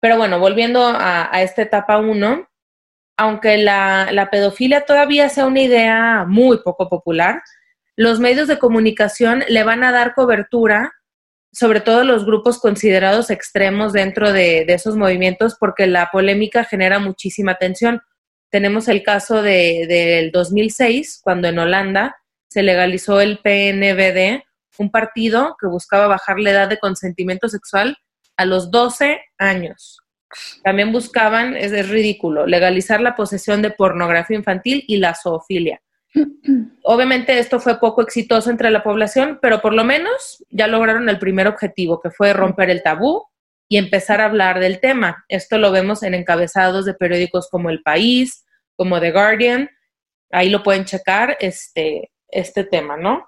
Pero 0.00 0.18
bueno, 0.18 0.38
volviendo 0.38 0.84
a, 0.84 1.30
esta 1.42 1.62
etapa 1.62 1.96
1, 1.96 2.46
aunque 3.16 3.56
la, 3.56 4.08
la 4.12 4.28
pedofilia 4.28 4.82
todavía 4.84 5.30
sea 5.30 5.46
una 5.46 5.60
idea 5.60 6.24
muy 6.28 6.58
poco 6.62 6.90
popular, 6.90 7.40
los 8.00 8.18
medios 8.18 8.48
de 8.48 8.58
comunicación 8.58 9.44
le 9.46 9.62
van 9.62 9.84
a 9.84 9.92
dar 9.92 10.14
cobertura, 10.14 10.94
sobre 11.52 11.82
todo 11.82 12.02
los 12.02 12.24
grupos 12.24 12.58
considerados 12.58 13.28
extremos 13.28 13.92
dentro 13.92 14.32
de, 14.32 14.62
esos 14.68 14.96
movimientos, 14.96 15.54
porque 15.60 15.86
la 15.86 16.08
polémica 16.10 16.64
genera 16.64 16.98
muchísima 16.98 17.56
tensión. 17.56 18.00
Tenemos 18.48 18.88
el 18.88 19.02
caso 19.02 19.42
de, 19.42 19.84
del 19.86 20.30
2006, 20.30 21.20
cuando 21.22 21.48
en 21.48 21.58
Holanda 21.58 22.16
se 22.48 22.62
legalizó 22.62 23.20
el 23.20 23.38
PNVD, 23.40 24.44
un 24.78 24.90
partido 24.90 25.58
que 25.60 25.66
buscaba 25.66 26.06
bajar 26.06 26.40
la 26.40 26.52
edad 26.52 26.68
de 26.70 26.78
consentimiento 26.78 27.50
sexual 27.50 27.98
a 28.38 28.46
los 28.46 28.70
12 28.70 29.20
años. 29.36 29.98
También 30.64 30.90
buscaban, 30.90 31.54
es 31.54 31.90
ridículo, 31.90 32.46
legalizar 32.46 33.02
la 33.02 33.14
posesión 33.14 33.60
de 33.60 33.72
pornografía 33.72 34.38
infantil 34.38 34.84
y 34.88 34.96
la 34.96 35.14
zoofilia. 35.14 35.82
Obviamente 36.82 37.38
esto 37.38 37.60
fue 37.60 37.78
poco 37.78 38.02
exitoso 38.02 38.50
entre 38.50 38.70
la 38.70 38.82
población, 38.82 39.38
pero 39.40 39.60
por 39.60 39.72
lo 39.72 39.84
menos 39.84 40.44
ya 40.50 40.66
lograron 40.66 41.08
el 41.08 41.18
primer 41.18 41.46
objetivo, 41.46 42.00
que 42.00 42.10
fue 42.10 42.32
romper 42.32 42.70
el 42.70 42.82
tabú 42.82 43.24
y 43.68 43.76
empezar 43.76 44.20
a 44.20 44.24
hablar 44.24 44.58
del 44.58 44.80
tema. 44.80 45.24
Esto 45.28 45.58
lo 45.58 45.70
vemos 45.70 46.02
en 46.02 46.14
encabezados 46.14 46.84
de 46.84 46.94
periódicos 46.94 47.48
como 47.48 47.70
El 47.70 47.82
País, 47.82 48.44
como 48.76 49.00
The 49.00 49.12
Guardian. 49.12 49.70
Ahí 50.32 50.48
lo 50.48 50.62
pueden 50.62 50.84
checar 50.84 51.36
este, 51.40 52.10
este 52.28 52.64
tema, 52.64 52.96
¿no? 52.96 53.26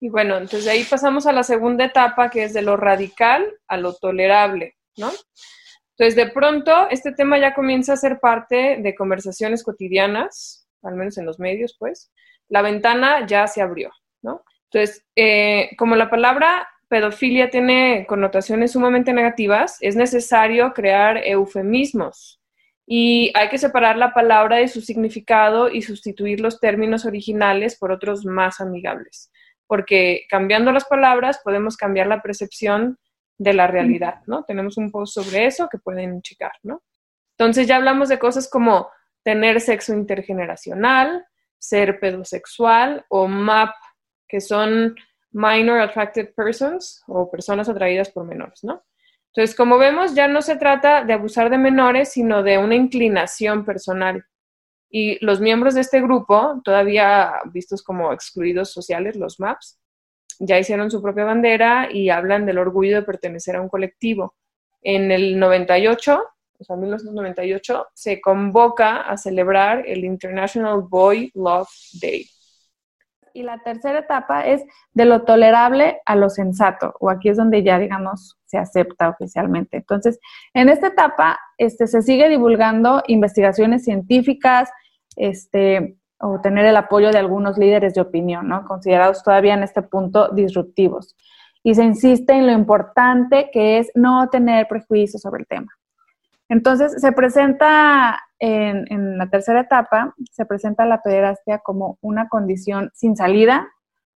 Y 0.00 0.10
bueno, 0.10 0.36
entonces 0.36 0.66
de 0.66 0.72
ahí 0.72 0.84
pasamos 0.84 1.26
a 1.26 1.32
la 1.32 1.42
segunda 1.42 1.86
etapa, 1.86 2.28
que 2.28 2.44
es 2.44 2.52
de 2.52 2.60
lo 2.60 2.76
radical 2.76 3.46
a 3.66 3.78
lo 3.78 3.94
tolerable, 3.94 4.76
¿no? 4.98 5.10
Entonces, 5.96 6.16
de 6.16 6.30
pronto, 6.30 6.88
este 6.90 7.12
tema 7.12 7.38
ya 7.38 7.54
comienza 7.54 7.92
a 7.92 7.96
ser 7.96 8.18
parte 8.18 8.78
de 8.82 8.94
conversaciones 8.96 9.62
cotidianas, 9.62 10.63
al 10.84 10.94
menos 10.94 11.18
en 11.18 11.26
los 11.26 11.38
medios, 11.38 11.76
pues, 11.78 12.12
la 12.48 12.62
ventana 12.62 13.26
ya 13.26 13.46
se 13.46 13.62
abrió, 13.62 13.90
¿no? 14.22 14.44
Entonces, 14.70 15.04
eh, 15.16 15.70
como 15.78 15.96
la 15.96 16.10
palabra 16.10 16.68
pedofilia 16.88 17.50
tiene 17.50 18.06
connotaciones 18.08 18.72
sumamente 18.72 19.12
negativas, 19.12 19.78
es 19.80 19.96
necesario 19.96 20.72
crear 20.72 21.18
eufemismos 21.24 22.40
y 22.86 23.32
hay 23.34 23.48
que 23.48 23.58
separar 23.58 23.96
la 23.96 24.12
palabra 24.12 24.56
de 24.58 24.68
su 24.68 24.80
significado 24.80 25.70
y 25.70 25.82
sustituir 25.82 26.40
los 26.40 26.60
términos 26.60 27.06
originales 27.06 27.78
por 27.78 27.92
otros 27.92 28.26
más 28.26 28.60
amigables, 28.60 29.32
porque 29.66 30.26
cambiando 30.28 30.70
las 30.70 30.84
palabras 30.84 31.40
podemos 31.42 31.76
cambiar 31.76 32.06
la 32.06 32.20
percepción 32.20 32.98
de 33.38 33.54
la 33.54 33.66
realidad, 33.66 34.20
¿no? 34.26 34.44
Tenemos 34.44 34.76
un 34.76 34.90
post 34.90 35.14
sobre 35.14 35.46
eso 35.46 35.68
que 35.68 35.78
pueden 35.78 36.22
checar, 36.22 36.52
¿no? 36.62 36.82
Entonces 37.36 37.66
ya 37.66 37.76
hablamos 37.76 38.08
de 38.08 38.18
cosas 38.18 38.48
como 38.48 38.88
tener 39.24 39.60
sexo 39.60 39.94
intergeneracional, 39.94 41.26
ser 41.58 41.98
pedosexual 41.98 43.04
o 43.08 43.26
MAP, 43.26 43.74
que 44.28 44.40
son 44.40 44.94
Minor 45.32 45.80
Attracted 45.80 46.34
Persons 46.34 47.02
o 47.08 47.30
personas 47.30 47.68
atraídas 47.68 48.10
por 48.10 48.24
menores, 48.24 48.62
¿no? 48.62 48.84
Entonces, 49.32 49.56
como 49.56 49.78
vemos, 49.78 50.14
ya 50.14 50.28
no 50.28 50.42
se 50.42 50.56
trata 50.56 51.04
de 51.04 51.12
abusar 51.12 51.50
de 51.50 51.58
menores, 51.58 52.12
sino 52.12 52.44
de 52.44 52.58
una 52.58 52.76
inclinación 52.76 53.64
personal. 53.64 54.24
Y 54.88 55.24
los 55.24 55.40
miembros 55.40 55.74
de 55.74 55.80
este 55.80 56.00
grupo, 56.00 56.60
todavía 56.62 57.32
vistos 57.46 57.82
como 57.82 58.12
excluidos 58.12 58.70
sociales, 58.70 59.16
los 59.16 59.40
MAPs, 59.40 59.80
ya 60.38 60.58
hicieron 60.58 60.88
su 60.88 61.02
propia 61.02 61.24
bandera 61.24 61.88
y 61.90 62.10
hablan 62.10 62.46
del 62.46 62.58
orgullo 62.58 62.94
de 62.96 63.02
pertenecer 63.02 63.56
a 63.56 63.60
un 63.60 63.68
colectivo. 63.68 64.36
En 64.82 65.10
el 65.10 65.36
98, 65.38 66.22
o 66.58 66.64
sea, 66.64 66.76
1998, 66.76 67.88
se 67.94 68.20
convoca 68.20 69.02
a 69.02 69.16
celebrar 69.16 69.84
el 69.86 70.04
International 70.04 70.82
Boy 70.82 71.30
Love 71.34 71.68
Day. 72.00 72.26
Y 73.36 73.42
la 73.42 73.58
tercera 73.58 73.98
etapa 73.98 74.46
es 74.46 74.62
de 74.92 75.04
lo 75.06 75.22
tolerable 75.22 76.00
a 76.06 76.14
lo 76.14 76.30
sensato, 76.30 76.94
o 77.00 77.10
aquí 77.10 77.28
es 77.28 77.36
donde 77.36 77.64
ya, 77.64 77.80
digamos, 77.80 78.38
se 78.44 78.58
acepta 78.58 79.08
oficialmente. 79.08 79.78
Entonces, 79.78 80.20
en 80.54 80.68
esta 80.68 80.86
etapa 80.86 81.40
este, 81.58 81.88
se 81.88 82.02
sigue 82.02 82.28
divulgando 82.28 83.02
investigaciones 83.08 83.82
científicas, 83.82 84.70
este, 85.16 85.96
o 86.20 86.40
tener 86.40 86.64
el 86.64 86.76
apoyo 86.76 87.10
de 87.10 87.18
algunos 87.18 87.58
líderes 87.58 87.94
de 87.94 88.00
opinión, 88.00 88.48
¿no? 88.48 88.64
considerados 88.64 89.22
todavía 89.22 89.54
en 89.54 89.64
este 89.64 89.82
punto 89.82 90.28
disruptivos. 90.28 91.16
Y 91.62 91.74
se 91.74 91.82
insiste 91.82 92.34
en 92.34 92.46
lo 92.46 92.52
importante 92.52 93.50
que 93.52 93.78
es 93.78 93.90
no 93.94 94.28
tener 94.28 94.68
prejuicios 94.68 95.22
sobre 95.22 95.40
el 95.40 95.46
tema. 95.46 95.72
Entonces, 96.54 97.00
se 97.00 97.10
presenta 97.10 98.16
en, 98.38 99.18
la 99.18 99.28
tercera 99.28 99.62
etapa, 99.62 100.14
se 100.30 100.46
presenta 100.46 100.86
la 100.86 101.02
pederastia 101.02 101.58
como 101.58 101.98
una 102.00 102.28
condición 102.28 102.92
sin 102.94 103.16
salida, 103.16 103.66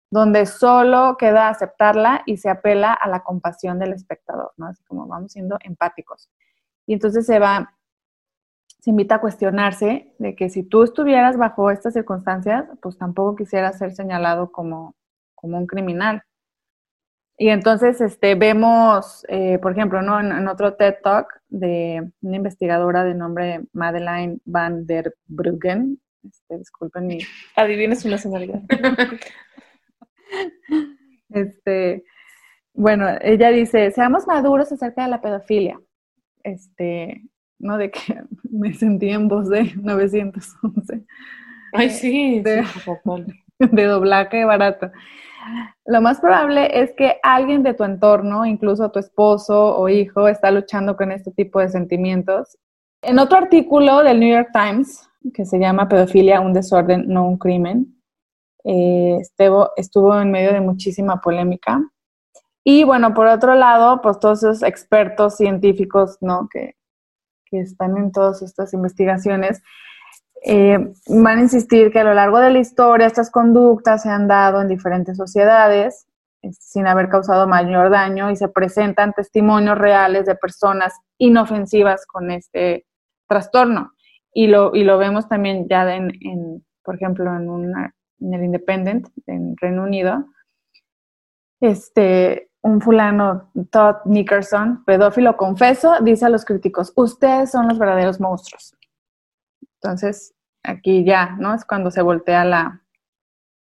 donde 0.09 0.45
solo 0.45 1.17
queda 1.17 1.49
aceptarla 1.49 2.23
y 2.25 2.37
se 2.37 2.49
apela 2.49 2.93
a 2.93 3.09
la 3.09 3.23
compasión 3.23 3.77
del 3.77 3.91
espectador, 3.91 4.53
¿no? 4.55 4.67
Así 4.67 4.81
como 4.85 5.05
vamos 5.05 5.33
siendo 5.33 5.57
empáticos. 5.59 6.29
Y 6.87 6.93
entonces 6.93 7.25
se 7.25 7.39
va, 7.39 7.73
se 8.79 8.91
invita 8.91 9.15
a 9.15 9.21
cuestionarse 9.21 10.15
de 10.17 10.33
que 10.37 10.49
si 10.49 10.63
tú 10.63 10.83
estuvieras 10.83 11.35
bajo 11.35 11.69
estas 11.71 11.91
circunstancias, 11.91 12.63
pues 12.81 12.97
tampoco 12.97 13.35
quisieras 13.35 13.77
ser 13.77 13.91
señalado 13.93 14.49
como, 14.53 14.95
como 15.35 15.57
un 15.57 15.67
criminal. 15.67 16.23
Y 17.41 17.47
entonces 17.47 18.01
este, 18.01 18.35
vemos, 18.35 19.25
eh, 19.29 19.59
por 19.59 19.71
ejemplo, 19.71 20.01
¿no? 20.01 20.19
En, 20.19 20.45
otro 20.49 20.73
TED 20.73 20.95
Talk 21.01 21.41
de 21.47 22.11
una 22.19 22.35
investigadora 22.35 23.05
de 23.05 23.15
nombre 23.15 23.61
Madeleine 23.71 24.39
van 24.43 24.85
der 24.85 25.15
Bruggen, 25.25 26.01
este, 26.21 26.57
disculpen 26.57 27.07
mi... 27.07 27.19
Adivinen 27.55 27.95
su 27.95 28.09
nacionalidad. 28.09 28.61
este, 31.29 32.03
bueno, 32.73 33.07
ella 33.21 33.51
dice, 33.51 33.89
seamos 33.91 34.27
maduros 34.27 34.69
acerca 34.73 35.03
de 35.03 35.09
la 35.09 35.21
pedofilia. 35.21 35.79
Este, 36.43 37.23
¿no? 37.57 37.77
De 37.77 37.89
que 37.89 38.21
me 38.51 38.73
sentí 38.73 39.11
en 39.11 39.29
voz 39.29 39.47
de 39.47 39.75
911. 39.75 41.05
Ay, 41.71 41.89
sí, 41.89 42.41
de, 42.41 42.65
sí, 42.65 42.91
de 43.59 43.83
doblaje 43.85 44.43
barato. 44.43 44.91
Lo 45.85 46.01
más 46.01 46.19
probable 46.19 46.81
es 46.81 46.93
que 46.93 47.19
alguien 47.23 47.63
de 47.63 47.73
tu 47.73 47.83
entorno, 47.83 48.45
incluso 48.45 48.91
tu 48.91 48.99
esposo 48.99 49.77
o 49.77 49.89
hijo, 49.89 50.27
está 50.27 50.51
luchando 50.51 50.95
con 50.95 51.11
este 51.11 51.31
tipo 51.31 51.59
de 51.59 51.69
sentimientos. 51.69 52.57
En 53.01 53.19
otro 53.19 53.37
artículo 53.37 54.03
del 54.03 54.19
New 54.19 54.29
York 54.29 54.49
Times, 54.53 55.09
que 55.33 55.45
se 55.45 55.59
llama 55.59 55.87
Pedofilia, 55.87 56.41
un 56.41 56.53
desorden, 56.53 57.05
no 57.07 57.27
un 57.27 57.37
crimen, 57.37 57.99
eh, 58.63 59.17
estuvo, 59.21 60.21
en 60.21 60.31
medio 60.31 60.53
de 60.53 60.61
muchísima 60.61 61.21
polémica. 61.21 61.81
Y 62.63 62.83
bueno, 62.83 63.13
por 63.13 63.27
otro 63.27 63.55
lado, 63.55 64.01
pues 64.01 64.19
todos 64.19 64.43
esos 64.43 64.63
expertos 64.63 65.37
científicos, 65.37 66.17
¿no? 66.21 66.47
Que, 66.51 66.75
que 67.45 67.61
están 67.61 67.97
en 67.97 68.11
todas 68.11 68.41
estas 68.41 68.73
investigaciones, 68.73 69.61
eh, 70.43 70.93
van 71.07 71.37
a 71.37 71.41
insistir 71.41 71.91
que 71.91 71.99
a 71.99 72.03
lo 72.03 72.13
largo 72.13 72.39
de 72.39 72.51
la 72.51 72.59
historia 72.59 73.07
estas 73.07 73.29
conductas 73.29 74.03
se 74.03 74.09
han 74.09 74.27
dado 74.27 74.61
en 74.61 74.67
diferentes 74.67 75.17
sociedades 75.17 76.07
sin 76.59 76.87
haber 76.87 77.09
causado 77.09 77.47
mayor 77.47 77.89
daño 77.89 78.31
y 78.31 78.35
se 78.35 78.47
presentan 78.47 79.13
testimonios 79.13 79.77
reales 79.77 80.25
de 80.25 80.35
personas 80.35 80.93
inofensivas 81.17 82.05
con 82.05 82.31
este 82.31 82.85
trastorno. 83.27 83.91
Y 84.33 84.47
lo, 84.47 84.73
y 84.73 84.83
lo 84.83 84.97
vemos 84.97 85.27
también 85.27 85.67
ya 85.67 85.93
en, 85.93 86.11
en 86.21 86.63
por 86.83 86.95
ejemplo, 86.95 87.35
en, 87.35 87.49
una, 87.49 87.93
en 88.19 88.33
el 88.33 88.43
Independent, 88.45 89.07
en 89.27 89.55
Reino 89.57 89.83
Unido. 89.83 90.25
Este, 91.59 92.49
un 92.61 92.81
fulano, 92.81 93.51
Todd 93.69 93.97
Nickerson, 94.05 94.83
pedófilo 94.85 95.35
confeso, 95.35 95.97
dice 96.01 96.25
a 96.25 96.29
los 96.29 96.45
críticos, 96.45 96.93
ustedes 96.95 97.51
son 97.51 97.67
los 97.67 97.77
verdaderos 97.77 98.19
monstruos. 98.19 98.73
Entonces, 99.81 100.33
aquí 100.63 101.03
ya, 101.03 101.35
¿no? 101.39 101.53
Es 101.53 101.65
cuando 101.65 101.91
se 101.91 102.01
voltea 102.01 102.43
la, 102.45 102.83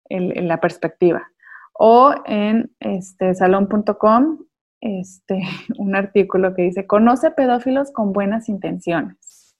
la 0.09 0.61
perspectiva. 0.61 1.31
O 1.73 2.15
en 2.25 2.75
este, 2.81 3.35
salón.com, 3.35 4.39
este, 4.81 5.43
un 5.79 5.95
artículo 5.95 6.55
que 6.55 6.63
dice, 6.63 6.87
conoce 6.87 7.31
pedófilos 7.31 7.91
con 7.93 8.13
buenas 8.13 8.49
intenciones. 8.49 9.55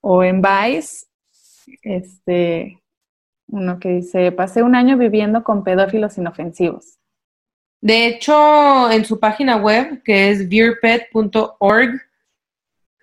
O 0.00 0.24
en 0.24 0.42
Vice, 0.42 1.06
este, 1.82 2.82
uno 3.48 3.78
que 3.78 3.90
dice, 3.90 4.32
pasé 4.32 4.62
un 4.62 4.74
año 4.74 4.96
viviendo 4.96 5.44
con 5.44 5.62
pedófilos 5.62 6.16
inofensivos. 6.18 6.98
De 7.80 8.06
hecho, 8.06 8.90
en 8.90 9.04
su 9.04 9.20
página 9.20 9.56
web, 9.56 10.02
que 10.04 10.30
es 10.30 10.48
beerpet.org, 10.48 12.00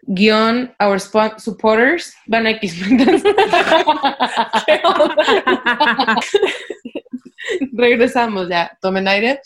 guion 0.07 0.73
our 0.79 0.99
supporters, 0.99 2.13
van 2.27 2.47
a 2.47 2.51
X. 2.51 2.75
Regresamos 7.73 8.49
ya, 8.49 8.77
tomen 8.81 9.07
aire. 9.07 9.41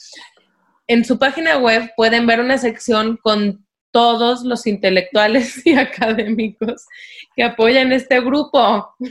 En 0.88 1.06
su 1.06 1.18
página 1.18 1.58
web 1.58 1.92
pueden 1.96 2.26
ver 2.28 2.40
una 2.40 2.58
sección 2.58 3.18
con 3.18 3.66
todos 3.92 4.44
los 4.44 4.66
intelectuales 4.68 5.66
y 5.66 5.76
académicos 5.76 6.86
que 7.36 7.44
apoyan 7.44 7.92
este 7.94 8.20
grupo. 8.20 8.96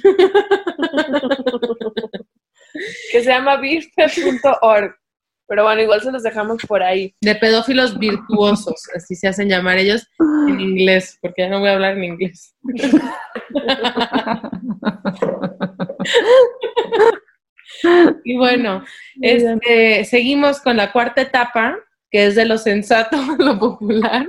que 3.13 3.23
se 3.23 3.31
llama 3.31 3.57
beerpet.org. 3.57 5.02
Pero 5.47 5.65
bueno, 5.65 5.83
igual 5.83 6.01
se 6.01 6.13
los 6.13 6.23
dejamos 6.23 6.63
por 6.67 6.83
ahí. 6.83 7.15
De 7.21 7.35
pedófilos 7.35 7.99
virtuosos, 7.99 8.89
así 8.97 9.15
se 9.15 9.29
hacen 9.29 9.49
llamar 9.49 9.79
ellos 9.79 10.09
en 10.49 10.61
inglés, 10.61 11.19
porque 11.21 11.43
ya 11.43 11.49
no 11.49 11.61
voy 11.61 11.69
a 11.69 11.75
hablar 11.75 11.99
en 11.99 12.05
inglés. 12.05 12.55
y 18.25 18.37
bueno, 18.37 18.85
este, 19.21 20.05
seguimos 20.05 20.61
con 20.61 20.77
la 20.77 20.93
cuarta 20.93 21.23
etapa, 21.23 21.79
que 22.11 22.27
es 22.27 22.35
de 22.35 22.47
lo 22.47 22.59
sensato 22.59 23.17
a 23.17 23.37
lo 23.39 23.59
popular. 23.59 24.29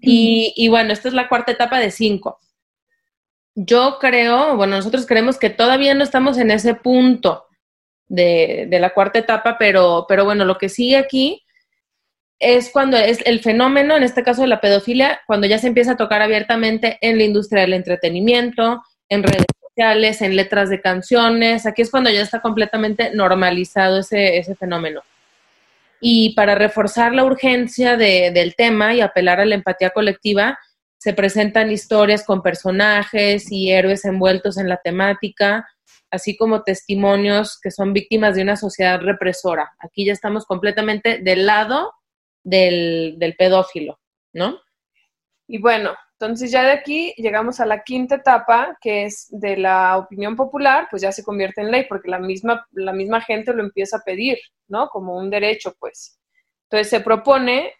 Y, 0.00 0.52
y 0.56 0.68
bueno, 0.68 0.92
esta 0.92 1.08
es 1.08 1.14
la 1.14 1.28
cuarta 1.28 1.52
etapa 1.52 1.78
de 1.78 1.90
cinco. 1.90 2.40
Yo 3.54 3.98
creo, 4.00 4.56
bueno, 4.56 4.76
nosotros 4.76 5.06
creemos 5.06 5.38
que 5.38 5.48
todavía 5.48 5.94
no 5.94 6.02
estamos 6.02 6.38
en 6.38 6.50
ese 6.50 6.74
punto 6.74 7.44
de, 8.08 8.66
de, 8.68 8.80
la 8.80 8.90
cuarta 8.94 9.18
etapa, 9.18 9.56
pero, 9.58 10.06
pero 10.08 10.24
bueno, 10.24 10.44
lo 10.44 10.58
que 10.58 10.68
sigue 10.68 10.96
aquí 10.96 11.42
es 12.38 12.70
cuando 12.70 12.96
es 12.96 13.20
el 13.24 13.40
fenómeno, 13.40 13.96
en 13.96 14.02
este 14.02 14.22
caso 14.22 14.42
de 14.42 14.48
la 14.48 14.60
pedofilia, 14.60 15.20
cuando 15.26 15.46
ya 15.46 15.58
se 15.58 15.68
empieza 15.68 15.92
a 15.92 15.96
tocar 15.96 16.20
abiertamente 16.20 16.98
en 17.00 17.18
la 17.18 17.24
industria 17.24 17.62
del 17.62 17.72
entretenimiento, 17.72 18.82
en 19.08 19.22
redes 19.22 19.46
sociales, 19.60 20.20
en 20.22 20.36
letras 20.36 20.68
de 20.68 20.80
canciones, 20.80 21.66
aquí 21.66 21.82
es 21.82 21.90
cuando 21.90 22.10
ya 22.10 22.22
está 22.22 22.40
completamente 22.40 23.14
normalizado 23.14 24.00
ese, 24.00 24.38
ese 24.38 24.54
fenómeno. 24.54 25.02
Y 26.00 26.34
para 26.34 26.54
reforzar 26.54 27.14
la 27.14 27.24
urgencia 27.24 27.96
de, 27.96 28.30
del 28.30 28.54
tema 28.56 28.94
y 28.94 29.00
apelar 29.00 29.40
a 29.40 29.46
la 29.46 29.54
empatía 29.54 29.90
colectiva, 29.90 30.58
se 31.04 31.12
presentan 31.12 31.70
historias 31.70 32.24
con 32.24 32.40
personajes 32.40 33.52
y 33.52 33.70
héroes 33.70 34.06
envueltos 34.06 34.56
en 34.56 34.70
la 34.70 34.78
temática, 34.78 35.68
así 36.10 36.34
como 36.34 36.62
testimonios 36.62 37.60
que 37.60 37.70
son 37.70 37.92
víctimas 37.92 38.36
de 38.36 38.42
una 38.42 38.56
sociedad 38.56 38.98
represora. 39.02 39.70
Aquí 39.80 40.06
ya 40.06 40.14
estamos 40.14 40.46
completamente 40.46 41.18
del 41.18 41.44
lado 41.44 41.92
del, 42.42 43.16
del 43.18 43.36
pedófilo, 43.36 44.00
¿no? 44.32 44.58
Y 45.46 45.60
bueno, 45.60 45.94
entonces 46.18 46.50
ya 46.50 46.62
de 46.62 46.72
aquí 46.72 47.12
llegamos 47.18 47.60
a 47.60 47.66
la 47.66 47.82
quinta 47.82 48.14
etapa, 48.14 48.78
que 48.80 49.04
es 49.04 49.26
de 49.28 49.58
la 49.58 49.98
opinión 49.98 50.36
popular, 50.36 50.86
pues 50.88 51.02
ya 51.02 51.12
se 51.12 51.22
convierte 51.22 51.60
en 51.60 51.70
ley, 51.70 51.84
porque 51.86 52.08
la 52.08 52.18
misma, 52.18 52.66
la 52.72 52.94
misma 52.94 53.20
gente 53.20 53.52
lo 53.52 53.62
empieza 53.62 53.98
a 53.98 54.04
pedir, 54.06 54.38
¿no? 54.68 54.88
Como 54.88 55.18
un 55.18 55.28
derecho, 55.28 55.76
pues. 55.78 56.18
Entonces 56.70 56.88
se 56.88 57.00
propone 57.00 57.74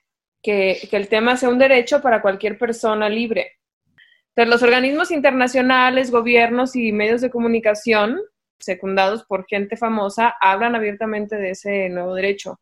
que, 0.45 0.89
el 0.93 1.09
tema 1.09 1.37
sea 1.37 1.49
un 1.49 1.59
derecho 1.59 2.03
para 2.03 2.23
cualquier 2.23 2.59
persona 2.59 3.09
libre. 3.09 3.53
Entonces, 4.29 4.51
los 4.51 4.63
organismos 4.63 5.11
internacionales, 5.11 6.11
gobiernos 6.11 6.77
y 6.77 6.93
medios 6.93 7.23
de 7.23 7.31
comunicación, 7.31 8.21
secundados 8.59 9.25
por 9.25 9.47
gente 9.47 9.77
famosa, 9.77 10.35
hablan 10.41 10.75
abiertamente 10.75 11.37
de 11.37 11.51
ese 11.51 11.89
nuevo 11.89 12.15
derecho. 12.15 12.61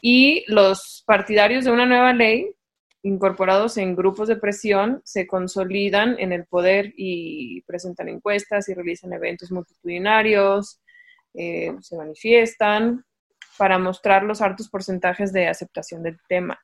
Y 0.00 0.44
los 0.46 1.02
partidarios 1.06 1.64
de 1.64 1.72
una 1.72 1.86
nueva 1.86 2.12
ley, 2.12 2.54
incorporados 3.02 3.78
en 3.78 3.96
grupos 3.96 4.28
de 4.28 4.36
presión, 4.36 5.00
se 5.04 5.26
consolidan 5.26 6.16
en 6.20 6.32
el 6.32 6.46
poder 6.46 6.92
y 6.96 7.62
presentan 7.62 8.08
encuestas 8.08 8.68
y 8.68 8.74
realizan 8.74 9.12
eventos 9.12 9.50
multitudinarios, 9.50 10.80
eh, 11.34 11.74
se 11.80 11.96
manifiestan 11.96 13.04
para 13.56 13.78
mostrar 13.78 14.22
los 14.22 14.40
altos 14.40 14.68
porcentajes 14.68 15.32
de 15.32 15.48
aceptación 15.48 16.02
del 16.02 16.18
tema. 16.28 16.60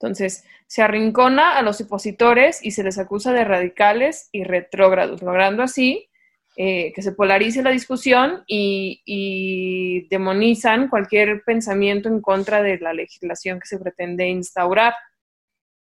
Entonces, 0.00 0.44
se 0.66 0.80
arrincona 0.80 1.58
a 1.58 1.62
los 1.62 1.80
opositores 1.82 2.64
y 2.64 2.70
se 2.70 2.82
les 2.82 2.98
acusa 2.98 3.34
de 3.34 3.44
radicales 3.44 4.30
y 4.32 4.44
retrógrados, 4.44 5.20
logrando 5.20 5.62
así 5.62 6.08
eh, 6.56 6.92
que 6.94 7.02
se 7.02 7.12
polarice 7.12 7.62
la 7.62 7.70
discusión 7.70 8.42
y, 8.46 9.02
y, 9.04 10.08
demonizan 10.08 10.88
cualquier 10.88 11.42
pensamiento 11.44 12.08
en 12.08 12.22
contra 12.22 12.62
de 12.62 12.78
la 12.78 12.94
legislación 12.94 13.60
que 13.60 13.66
se 13.66 13.78
pretende 13.78 14.26
instaurar. 14.26 14.94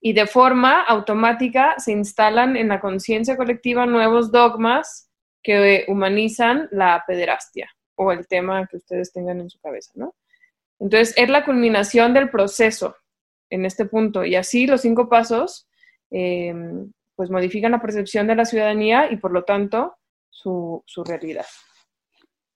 Y 0.01 0.13
de 0.13 0.27
forma 0.27 0.83
automática 0.83 1.75
se 1.79 1.91
instalan 1.91 2.57
en 2.57 2.69
la 2.69 2.81
conciencia 2.81 3.37
colectiva 3.37 3.87
nuevos 3.87 4.31
dogmas 4.31 5.11
que 5.43 5.85
humanizan 5.89 6.69
la 6.71 7.03
pederastia 7.07 7.69
o 7.97 8.13
el 8.13 8.27
tema 8.29 8.67
que 8.69 8.77
ustedes 8.77 9.13
tengan 9.13 9.41
en 9.41 9.51
su 9.51 9.59
cabeza, 9.59 9.93
¿no? 9.95 10.15
Entonces, 10.79 11.15
es 11.17 11.29
la 11.29 11.45
culminación 11.45 12.15
del 12.15 12.31
proceso 12.31 12.95
en 13.51 13.65
este 13.65 13.87
punto. 13.87 14.25
Y 14.25 14.35
así 14.35 14.67
los 14.67 14.81
cinco 14.83 15.09
pasos 15.09 15.69
eh, 16.11 16.55
pues 17.15 17.31
modifican 17.31 17.73
la 17.73 17.81
percepción 17.81 18.27
de 18.27 18.37
la 18.37 18.45
ciudadanía 18.45 19.11
y 19.11 19.17
por 19.17 19.33
lo 19.33 19.45
tanto 19.45 19.97
su, 20.31 20.83
su 20.87 21.03
realidad. 21.05 21.47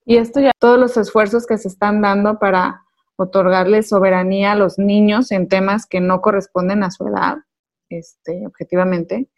Y 0.05 0.17
esto 0.17 0.41
ya 0.41 0.53
todos 0.59 0.79
los 0.79 0.97
esfuerzos 0.97 1.47
que 1.47 1.59
se 1.59 1.69
están 1.69 2.01
dando 2.01 2.39
para 2.39 2.83
otorgarle 3.17 3.83
soberanía 3.83 4.53
a 4.53 4.57
los 4.57 4.79
niños 4.79 5.31
en 5.31 5.49
temas 5.49 5.87
que 5.87 6.01
no 6.01 6.21
corresponden 6.21 6.83
a 6.83 6.91
su 6.91 7.07
edad, 7.07 7.39
este, 7.91 8.47
objetivamente, 8.47 9.29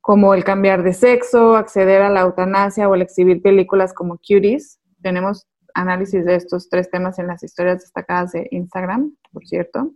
como 0.00 0.32
el 0.34 0.42
cambiar 0.42 0.82
de 0.82 0.94
sexo, 0.94 1.56
acceder 1.56 2.00
a 2.02 2.08
la 2.08 2.22
eutanasia 2.22 2.88
o 2.88 2.94
el 2.94 3.02
exhibir 3.02 3.42
películas 3.42 3.92
como 3.92 4.16
Cuties. 4.16 4.80
Tenemos 5.02 5.46
análisis 5.74 6.24
de 6.24 6.36
estos 6.36 6.68
tres 6.68 6.90
temas 6.90 7.18
en 7.18 7.26
las 7.26 7.42
historias 7.42 7.80
destacadas 7.80 8.32
de 8.32 8.48
Instagram, 8.50 9.14
por 9.32 9.46
cierto. 9.46 9.92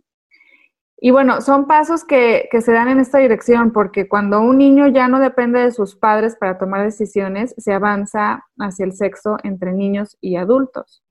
Y 0.97 1.11
bueno, 1.11 1.41
son 1.41 1.67
pasos 1.67 2.05
que, 2.05 2.47
que, 2.51 2.61
se 2.61 2.71
dan 2.71 2.87
en 2.87 2.99
esta 2.99 3.17
dirección, 3.17 3.71
porque 3.71 4.07
cuando 4.07 4.39
un 4.39 4.57
niño 4.57 4.87
ya 4.87 5.07
no 5.07 5.19
depende 5.19 5.59
de 5.59 5.71
sus 5.71 5.95
padres 5.95 6.37
para 6.39 6.57
tomar 6.57 6.83
decisiones, 6.83 7.53
se 7.57 7.73
avanza 7.73 8.45
hacia 8.57 8.85
el 8.85 8.93
sexo 8.93 9.37
entre 9.43 9.73
niños 9.73 10.17
y 10.21 10.37
adultos. 10.37 11.03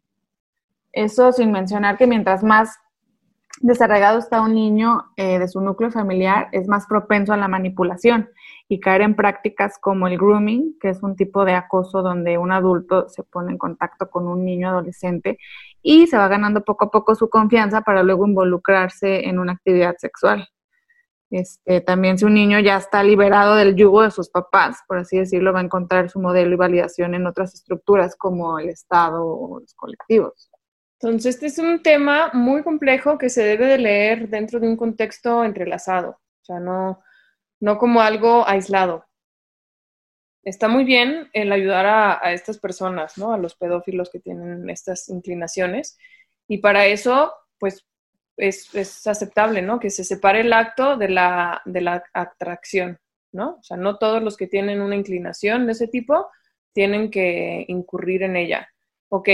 Eso 0.93 1.33
sin 1.33 1.53
mencionar 1.53 1.99
que 1.99 2.07
mientras 2.07 2.43
más 2.43 2.79
desarraigado 3.61 4.19
está 4.19 4.41
un 4.41 4.55
niño 4.55 5.05
eh, 5.17 5.39
de 5.39 5.49
su 5.49 5.61
núcleo 5.61 5.91
familiar, 5.91 6.49
es 6.53 6.69
más 6.69 6.87
propenso 6.87 7.33
a 7.33 7.37
la 7.37 7.49
manipulación 7.49 8.29
y 8.69 8.81
caer 8.81 9.03
en 9.03 9.15
prácticas 9.15 9.79
como 9.79 10.07
el 10.07 10.19
grooming, 10.19 10.79
que 10.81 10.91
es 10.91 11.03
un 11.03 11.17
tipo 11.17 11.45
de 11.45 11.55
acoso 11.55 12.03
donde 12.03 12.39
un 12.39 12.53
adulto 12.53 13.09
se 13.09 13.23
pone 13.23 13.53
en 13.53 13.59
contacto 13.59 14.11
con 14.11 14.27
un 14.27 14.45
niño 14.45 14.69
adolescente 14.69 15.39
y 15.87 16.07
se 16.07 16.17
va 16.17 16.29
ganando 16.29 16.65
poco 16.65 16.87
a 16.87 16.91
poco 16.91 17.15
su 17.15 17.29
confianza 17.29 17.83
para 17.83 18.03
luego 18.03 18.27
involucrarse 18.27 19.29
en 19.29 19.39
una 19.39 19.53
actividad 19.53 19.95
sexual. 19.99 20.49
Este, 21.31 21.83
también 21.83 22.17
si 22.17 22.25
un 22.25 22.33
niño 22.33 22.59
ya 22.59 22.79
está 22.79 23.03
liberado 23.03 23.55
del 23.55 23.77
yugo 23.77 24.03
de 24.03 24.11
sus 24.11 24.31
papás, 24.31 24.79
por 24.89 24.99
así 24.99 25.19
decirlo, 25.19 25.53
va 25.53 25.61
a 25.61 25.65
encontrar 25.65 26.09
su 26.09 26.21
modelo 26.21 26.55
y 26.55 26.57
validación 26.57 27.15
en 27.15 27.27
otras 27.27 27.53
estructuras 27.55 28.17
como 28.17 28.59
el 28.59 28.71
Estado 28.71 29.27
o 29.27 29.61
los 29.61 29.75
colectivos. 29.75 30.51
Entonces, 31.01 31.35
este 31.35 31.47
es 31.47 31.59
un 31.59 31.83
tema 31.83 32.31
muy 32.33 32.63
complejo 32.63 33.19
que 33.19 33.29
se 33.29 33.43
debe 33.43 33.67
de 33.67 33.79
leer 33.79 34.29
dentro 34.31 34.61
de 34.61 34.69
un 34.69 34.77
contexto 34.77 35.45
entrelazado, 35.45 36.11
o 36.13 36.45
sea, 36.45 36.61
no, 36.61 37.03
no 37.61 37.77
como 37.77 38.01
algo 38.01 38.49
aislado. 38.49 39.05
Está 40.45 40.69
muy 40.69 40.85
bien 40.85 41.31
el 41.33 41.53
ayudar 41.53 41.87
a, 41.87 42.33
estas 42.33 42.59
personas, 42.59 43.17
¿no? 43.17 43.33
A 43.33 43.39
los 43.39 43.55
pedófilos 43.55 44.11
que 44.11 44.21
tienen 44.21 44.69
estas 44.69 45.09
inclinaciones. 45.09 45.99
Y 46.47 46.59
para 46.59 46.87
eso, 46.87 47.33
pues, 47.59 47.87
es, 48.37 49.07
aceptable, 49.07 49.63
¿no? 49.63 49.81
Que 49.81 49.91
se 49.91 50.05
separe 50.05 50.41
el 50.41 50.53
acto 50.53 50.97
de 50.97 51.09
la, 51.09 51.63
de 51.65 51.81
la 51.81 52.05
atracción, 52.13 52.99
¿no? 53.33 53.57
O 53.61 53.63
sea, 53.63 53.77
no 53.77 53.97
todos 53.97 54.23
los 54.23 54.37
que 54.37 54.47
tienen 54.47 54.83
una 54.83 54.97
inclinación 54.97 55.67
de 55.67 55.73
ese 55.73 55.89
tipo 55.89 56.29
tienen 56.73 57.11
que 57.11 57.65
incurrir 57.69 58.23
en 58.23 58.37
ella. 58.37 58.69
Ok, 59.09 59.29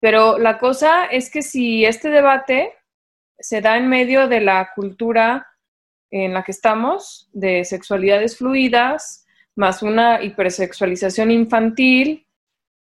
pero 0.00 0.38
la 0.38 0.58
cosa 0.58 1.06
es 1.06 1.30
que 1.30 1.42
si 1.42 1.84
este 1.84 2.08
debate 2.08 2.72
se 3.38 3.60
da 3.60 3.76
en 3.76 3.88
medio 3.88 4.28
de 4.28 4.40
la 4.40 4.70
cultura 4.74 5.46
en 6.10 6.32
la 6.32 6.42
que 6.44 6.52
estamos, 6.52 7.28
de 7.32 7.64
sexualidades 7.64 8.38
fluidas, 8.38 9.25
más 9.56 9.82
una 9.82 10.22
hipersexualización 10.22 11.30
infantil, 11.30 12.26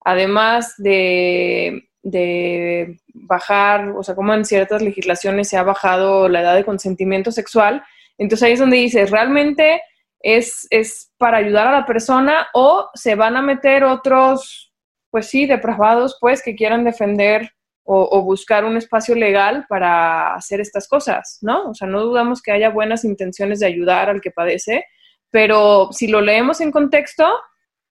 además 0.04 0.74
de, 0.76 1.88
de, 2.02 2.98
bajar, 3.14 3.90
o 3.90 4.02
sea, 4.02 4.14
como 4.14 4.34
en 4.34 4.44
ciertas 4.44 4.82
legislaciones 4.82 5.48
se 5.48 5.56
ha 5.56 5.62
bajado 5.62 6.28
la 6.28 6.42
edad 6.42 6.54
de 6.54 6.64
consentimiento 6.64 7.32
sexual, 7.32 7.82
entonces 8.18 8.46
ahí 8.46 8.52
es 8.52 8.60
donde 8.60 8.76
dices, 8.76 9.10
realmente 9.10 9.80
es, 10.20 10.66
es 10.70 11.12
para 11.16 11.38
ayudar 11.38 11.68
a 11.68 11.72
la 11.72 11.86
persona 11.86 12.48
o 12.52 12.90
se 12.94 13.14
van 13.14 13.36
a 13.36 13.42
meter 13.42 13.84
otros, 13.84 14.72
pues 15.10 15.26
sí, 15.26 15.46
depravados, 15.46 16.18
pues, 16.20 16.42
que 16.42 16.54
quieran 16.54 16.84
defender 16.84 17.50
o, 17.86 18.22
buscar 18.22 18.64
un 18.64 18.76
espacio 18.76 19.14
legal 19.14 19.66
para 19.68 20.34
hacer 20.34 20.60
estas 20.60 20.88
cosas, 20.88 21.38
¿no? 21.42 21.70
O 21.70 21.74
sea, 21.74 21.86
no 21.86 22.00
dudamos 22.00 22.40
que 22.40 22.50
haya 22.50 22.70
buenas 22.70 23.04
intenciones 23.04 23.60
de 23.60 23.66
ayudar 23.66 24.08
al 24.08 24.22
que 24.22 24.30
padece, 24.30 24.86
pero 25.34 25.88
si 25.90 26.06
lo 26.06 26.20
leemos 26.20 26.60
en 26.60 26.70
contexto, 26.70 27.26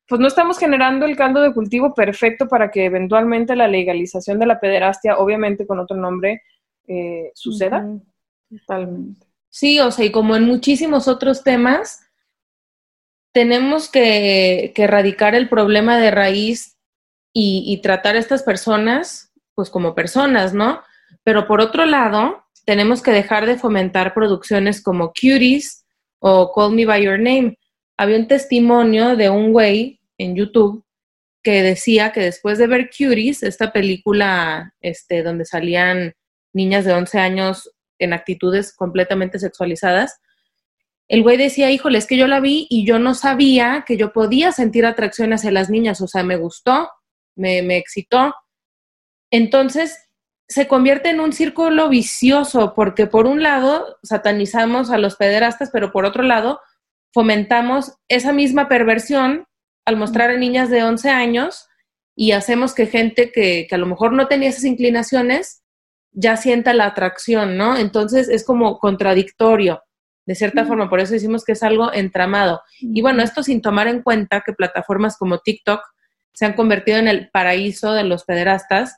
pues 0.07 0.21
no 0.21 0.27
estamos 0.27 0.57
generando 0.57 1.05
el 1.05 1.17
caldo 1.17 1.41
de 1.41 1.53
cultivo 1.53 1.93
perfecto 1.93 2.47
para 2.47 2.71
que 2.71 2.85
eventualmente 2.85 3.57
la 3.57 3.67
legalización 3.67 4.39
de 4.39 4.45
la 4.45 4.61
pederastia, 4.61 5.17
obviamente 5.17 5.67
con 5.67 5.77
otro 5.77 5.97
nombre, 5.97 6.41
eh, 6.87 7.33
suceda. 7.35 7.85
Totalmente. 8.49 9.27
Sí, 9.49 9.77
o 9.81 9.91
sea, 9.91 10.05
y 10.05 10.11
como 10.13 10.37
en 10.37 10.45
muchísimos 10.45 11.09
otros 11.09 11.43
temas, 11.43 12.09
tenemos 13.33 13.89
que, 13.89 14.71
que 14.73 14.83
erradicar 14.83 15.35
el 15.35 15.49
problema 15.49 15.97
de 15.97 16.11
raíz 16.11 16.77
y, 17.33 17.65
y 17.67 17.81
tratar 17.81 18.15
a 18.15 18.19
estas 18.19 18.43
personas 18.43 19.33
pues 19.53 19.69
como 19.69 19.93
personas, 19.93 20.53
¿no? 20.53 20.81
Pero 21.25 21.45
por 21.45 21.59
otro 21.59 21.85
lado, 21.85 22.45
tenemos 22.63 23.01
que 23.01 23.11
dejar 23.11 23.45
de 23.47 23.57
fomentar 23.57 24.13
producciones 24.13 24.81
como 24.81 25.09
Cuties 25.09 25.82
o 26.25 26.53
Call 26.53 26.71
Me 26.71 26.85
By 26.85 27.03
Your 27.03 27.19
Name. 27.19 27.57
Había 27.97 28.17
un 28.17 28.27
testimonio 28.27 29.17
de 29.17 29.29
un 29.29 29.51
güey 29.51 29.99
en 30.17 30.35
YouTube 30.35 30.85
que 31.43 31.61
decía 31.61 32.13
que 32.13 32.21
después 32.21 32.57
de 32.57 32.67
ver 32.67 32.89
Cuties, 32.89 33.43
esta 33.43 33.73
película 33.73 34.73
este, 34.79 35.21
donde 35.21 35.43
salían 35.43 36.13
niñas 36.53 36.85
de 36.85 36.93
11 36.93 37.19
años 37.19 37.69
en 37.99 38.13
actitudes 38.13 38.73
completamente 38.73 39.37
sexualizadas, 39.37 40.21
el 41.09 41.23
güey 41.23 41.35
decía, 41.35 41.69
híjole, 41.71 41.97
es 41.97 42.07
que 42.07 42.17
yo 42.17 42.27
la 42.27 42.39
vi 42.39 42.67
y 42.69 42.85
yo 42.85 42.99
no 42.99 43.15
sabía 43.15 43.83
que 43.85 43.97
yo 43.97 44.13
podía 44.13 44.53
sentir 44.53 44.85
atracción 44.85 45.33
hacia 45.33 45.51
las 45.51 45.69
niñas, 45.69 45.99
o 45.99 46.07
sea, 46.07 46.23
me 46.23 46.37
gustó, 46.37 46.89
me, 47.35 47.61
me 47.61 47.75
excitó, 47.75 48.33
entonces, 49.29 49.97
se 50.53 50.67
convierte 50.67 51.09
en 51.09 51.19
un 51.19 51.33
círculo 51.33 51.89
vicioso 51.89 52.73
porque 52.75 53.07
por 53.07 53.25
un 53.25 53.41
lado 53.41 53.97
satanizamos 54.03 54.91
a 54.91 54.99
los 54.99 55.15
pederastas, 55.15 55.71
pero 55.73 55.91
por 55.91 56.05
otro 56.05 56.21
lado 56.21 56.61
fomentamos 57.11 57.93
esa 58.07 58.33
misma 58.33 58.67
perversión 58.67 59.47
al 59.83 59.97
mostrar 59.97 60.29
a 60.29 60.37
niñas 60.37 60.69
de 60.69 60.83
11 60.83 61.09
años 61.09 61.67
y 62.15 62.33
hacemos 62.33 62.75
que 62.75 62.85
gente 62.85 63.31
que, 63.31 63.65
que, 63.67 63.73
a 63.73 63.79
lo 63.79 63.87
mejor 63.87 64.13
no 64.13 64.27
tenía 64.27 64.49
esas 64.49 64.65
inclinaciones 64.65 65.63
ya 66.11 66.37
sienta 66.37 66.75
la 66.75 66.85
atracción, 66.85 67.57
¿no? 67.57 67.75
Entonces 67.75 68.29
es 68.29 68.45
como 68.45 68.77
contradictorio, 68.77 69.81
de 70.27 70.35
cierta 70.35 70.65
forma, 70.65 70.87
por 70.87 70.99
eso 70.99 71.13
decimos 71.13 71.43
que 71.43 71.53
es 71.53 71.63
algo 71.63 71.91
entramado. 71.91 72.61
Y 72.79 73.01
bueno, 73.01 73.23
esto 73.23 73.41
sin 73.41 73.63
tomar 73.63 73.87
en 73.87 74.03
cuenta 74.03 74.43
que 74.45 74.53
plataformas 74.53 75.17
como 75.17 75.39
TikTok 75.39 75.81
se 76.31 76.45
han 76.45 76.53
convertido 76.53 76.99
en 76.99 77.07
el 77.07 77.31
paraíso 77.31 77.93
de 77.93 78.03
los 78.03 78.23
pederastas 78.23 78.95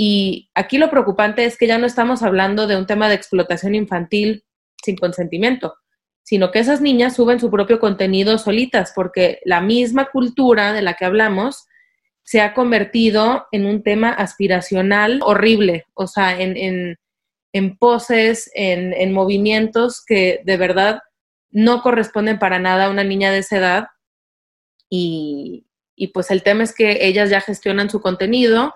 y 0.00 0.48
aquí 0.54 0.78
lo 0.78 0.90
preocupante 0.90 1.44
es 1.44 1.58
que 1.58 1.66
ya 1.66 1.76
no 1.76 1.84
estamos 1.84 2.22
hablando 2.22 2.68
de 2.68 2.76
un 2.76 2.86
tema 2.86 3.08
de 3.08 3.16
explotación 3.16 3.74
infantil 3.74 4.44
sin 4.80 4.96
consentimiento, 4.96 5.74
sino 6.22 6.52
que 6.52 6.60
esas 6.60 6.80
niñas 6.80 7.16
suben 7.16 7.40
su 7.40 7.50
propio 7.50 7.80
contenido 7.80 8.38
solitas, 8.38 8.92
porque 8.94 9.40
la 9.44 9.60
misma 9.60 10.08
cultura 10.12 10.72
de 10.72 10.82
la 10.82 10.94
que 10.94 11.04
hablamos 11.04 11.66
se 12.22 12.40
ha 12.40 12.54
convertido 12.54 13.48
en 13.50 13.66
un 13.66 13.82
tema 13.82 14.10
aspiracional 14.10 15.18
horrible, 15.24 15.84
o 15.94 16.06
sea, 16.06 16.40
en, 16.40 16.96
poses, 17.80 18.52
en, 18.54 19.12
movimientos 19.12 20.04
que 20.06 20.42
de 20.44 20.56
verdad 20.58 21.00
no 21.50 21.82
corresponden 21.82 22.38
para 22.38 22.60
nada 22.60 22.84
a 22.84 22.90
una 22.90 23.02
niña 23.02 23.32
de 23.32 23.38
esa 23.38 23.56
edad. 23.56 23.86
Y, 24.88 25.66
y 25.96 26.08
pues 26.08 26.30
el 26.30 26.44
tema 26.44 26.62
es 26.62 26.72
que 26.72 27.04
ellas 27.04 27.30
ya 27.30 27.40
gestionan 27.40 27.90
su 27.90 28.00
contenido, 28.00 28.74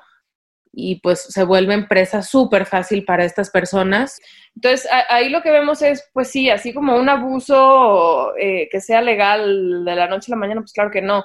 y 0.72 1.00
pues 1.00 1.20
se 1.28 1.44
vuelve 1.44 1.74
empresa 1.74 2.22
súper 2.22 2.64
fácil 2.64 3.04
para 3.04 3.24
estas 3.24 3.50
personas. 3.50 4.18
Entonces, 4.54 4.88
ahí 5.10 5.28
lo 5.28 5.42
que 5.42 5.50
vemos 5.50 5.82
es, 5.82 6.08
pues 6.14 6.28
sí, 6.28 6.48
así 6.48 6.72
como 6.72 6.96
un 6.96 7.08
abuso 7.08 8.34
eh, 8.36 8.68
que 8.70 8.80
sea 8.80 9.02
legal 9.02 9.84
de 9.84 9.94
la 9.94 10.08
noche 10.08 10.32
a 10.32 10.34
la 10.36 10.40
mañana, 10.40 10.62
pues 10.62 10.72
claro 10.72 10.90
que 10.90 11.02
no. 11.02 11.24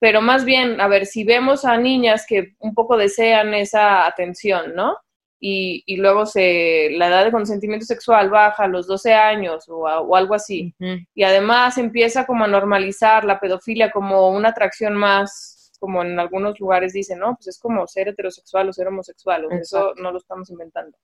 Pero 0.00 0.20
más 0.20 0.44
bien, 0.44 0.80
a 0.80 0.88
ver, 0.88 1.06
si 1.06 1.24
vemos 1.24 1.64
a 1.64 1.76
niñas 1.76 2.24
que 2.26 2.54
un 2.58 2.74
poco 2.74 2.96
desean 2.96 3.54
esa 3.54 4.06
atención, 4.06 4.74
¿no? 4.74 4.96
Y, 5.40 5.84
y 5.86 5.96
luego 5.98 6.26
se, 6.26 6.90
la 6.92 7.06
edad 7.06 7.24
de 7.24 7.30
consentimiento 7.30 7.86
sexual 7.86 8.28
baja 8.28 8.64
a 8.64 8.68
los 8.68 8.88
12 8.88 9.14
años 9.14 9.68
o, 9.68 9.82
o 9.82 10.16
algo 10.16 10.34
así. 10.34 10.74
Y 11.14 11.22
además 11.22 11.78
empieza 11.78 12.26
como 12.26 12.44
a 12.44 12.48
normalizar 12.48 13.24
la 13.24 13.38
pedofilia 13.38 13.92
como 13.92 14.30
una 14.30 14.48
atracción 14.48 14.94
más 14.94 15.57
como 15.78 16.02
en 16.02 16.18
algunos 16.18 16.58
lugares 16.60 16.92
dicen, 16.92 17.18
no, 17.18 17.34
pues 17.34 17.48
es 17.48 17.58
como 17.58 17.86
ser 17.86 18.08
heterosexual 18.08 18.68
o 18.68 18.72
ser 18.72 18.88
homosexual, 18.88 19.46
o 19.46 19.50
eso 19.50 19.94
no 19.96 20.10
lo 20.10 20.18
estamos 20.18 20.50
inventando. 20.50 20.96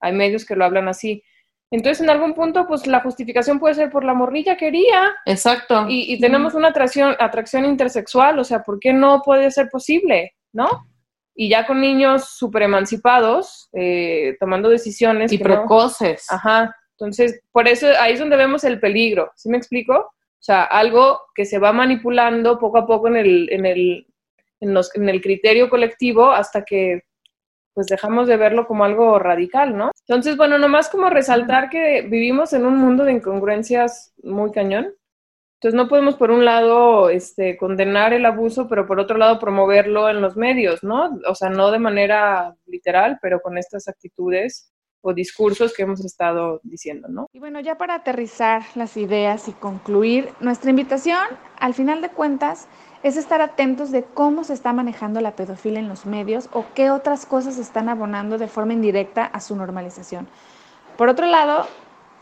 Hay 0.00 0.12
medios 0.12 0.44
que 0.44 0.56
lo 0.56 0.64
hablan 0.64 0.88
así. 0.88 1.22
Entonces, 1.70 2.02
en 2.02 2.10
algún 2.10 2.34
punto, 2.34 2.66
pues 2.66 2.86
la 2.86 3.00
justificación 3.00 3.58
puede 3.58 3.74
ser 3.74 3.90
por 3.90 4.04
la 4.04 4.14
morrilla 4.14 4.56
quería. 4.56 5.14
Exacto. 5.26 5.86
Y, 5.88 6.18
tenemos 6.18 6.54
una 6.54 6.68
atracción, 6.68 7.14
atracción 7.18 7.64
intersexual, 7.64 8.38
o 8.38 8.44
sea, 8.44 8.62
¿por 8.62 8.80
qué 8.80 8.92
no 8.92 9.22
puede 9.22 9.50
ser 9.50 9.68
posible? 9.68 10.32
¿No? 10.52 10.68
Y 11.34 11.50
ya 11.50 11.66
con 11.66 11.80
niños 11.80 12.30
súper 12.30 12.62
emancipados, 12.62 13.68
eh, 13.72 14.36
tomando 14.40 14.68
decisiones. 14.68 15.32
Y 15.32 15.38
precoces. 15.38 16.26
Ajá. 16.30 16.74
Entonces, 16.98 17.40
por 17.52 17.68
eso 17.68 17.86
ahí 18.00 18.14
es 18.14 18.18
donde 18.18 18.36
vemos 18.36 18.64
el 18.64 18.80
peligro. 18.80 19.30
¿Sí 19.36 19.48
me 19.48 19.58
explico? 19.58 19.94
O 20.38 20.42
sea, 20.42 20.64
algo 20.64 21.20
que 21.34 21.44
se 21.44 21.58
va 21.58 21.72
manipulando 21.72 22.58
poco 22.58 22.78
a 22.78 22.86
poco 22.86 23.08
en 23.08 23.16
el, 23.16 23.48
en 23.52 23.66
el, 23.66 24.06
en, 24.60 25.08
el 25.08 25.20
criterio 25.20 25.68
colectivo 25.68 26.30
hasta 26.30 26.64
que 26.64 27.02
pues 27.74 27.86
dejamos 27.86 28.26
de 28.26 28.36
verlo 28.36 28.66
como 28.66 28.84
algo 28.84 29.20
radical, 29.20 29.76
¿no? 29.76 29.92
Entonces, 30.06 30.36
bueno, 30.36 30.58
nomás 30.58 30.88
como 30.88 31.10
resaltar 31.10 31.70
que 31.70 32.02
vivimos 32.02 32.52
en 32.52 32.66
un 32.66 32.76
mundo 32.76 33.04
de 33.04 33.12
incongruencias 33.12 34.12
muy 34.22 34.50
cañón. 34.50 34.92
Entonces 35.60 35.76
no 35.76 35.88
podemos 35.88 36.16
por 36.16 36.32
un 36.32 36.44
lado 36.44 37.08
este, 37.08 37.56
condenar 37.56 38.12
el 38.12 38.24
abuso, 38.24 38.68
pero 38.68 38.86
por 38.86 38.98
otro 38.98 39.16
lado 39.16 39.38
promoverlo 39.38 40.08
en 40.08 40.20
los 40.20 40.36
medios, 40.36 40.82
¿no? 40.82 41.18
O 41.28 41.34
sea, 41.36 41.50
no 41.50 41.70
de 41.70 41.78
manera 41.78 42.56
literal, 42.66 43.18
pero 43.22 43.40
con 43.40 43.58
estas 43.58 43.86
actitudes 43.86 44.72
o 45.00 45.14
discursos 45.14 45.74
que 45.74 45.82
hemos 45.82 46.04
estado 46.04 46.60
diciendo, 46.64 47.08
¿no? 47.08 47.26
Y 47.32 47.38
bueno, 47.38 47.60
ya 47.60 47.76
para 47.76 47.94
aterrizar 47.94 48.62
las 48.74 48.96
ideas 48.96 49.48
y 49.48 49.52
concluir, 49.52 50.30
nuestra 50.40 50.70
invitación, 50.70 51.24
al 51.58 51.74
final 51.74 52.02
de 52.02 52.08
cuentas, 52.08 52.68
es 53.02 53.16
estar 53.16 53.40
atentos 53.40 53.90
de 53.90 54.02
cómo 54.02 54.44
se 54.44 54.54
está 54.54 54.72
manejando 54.72 55.20
la 55.20 55.32
pedofilia 55.32 55.78
en 55.78 55.88
los 55.88 56.06
medios 56.06 56.48
o 56.52 56.64
qué 56.74 56.90
otras 56.90 57.26
cosas 57.26 57.58
están 57.58 57.88
abonando 57.88 58.38
de 58.38 58.48
forma 58.48 58.72
indirecta 58.72 59.24
a 59.24 59.40
su 59.40 59.54
normalización. 59.54 60.26
Por 60.96 61.08
otro 61.08 61.26
lado, 61.26 61.66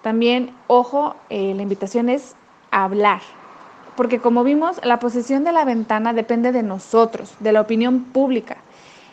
también, 0.02 0.54
ojo, 0.66 1.16
eh, 1.30 1.54
la 1.54 1.62
invitación 1.62 2.08
es 2.08 2.36
hablar, 2.70 3.22
porque 3.96 4.20
como 4.20 4.44
vimos, 4.44 4.78
la 4.84 4.98
posición 4.98 5.44
de 5.44 5.52
la 5.52 5.64
ventana 5.64 6.12
depende 6.12 6.52
de 6.52 6.62
nosotros, 6.62 7.34
de 7.40 7.52
la 7.52 7.62
opinión 7.62 8.04
pública. 8.04 8.58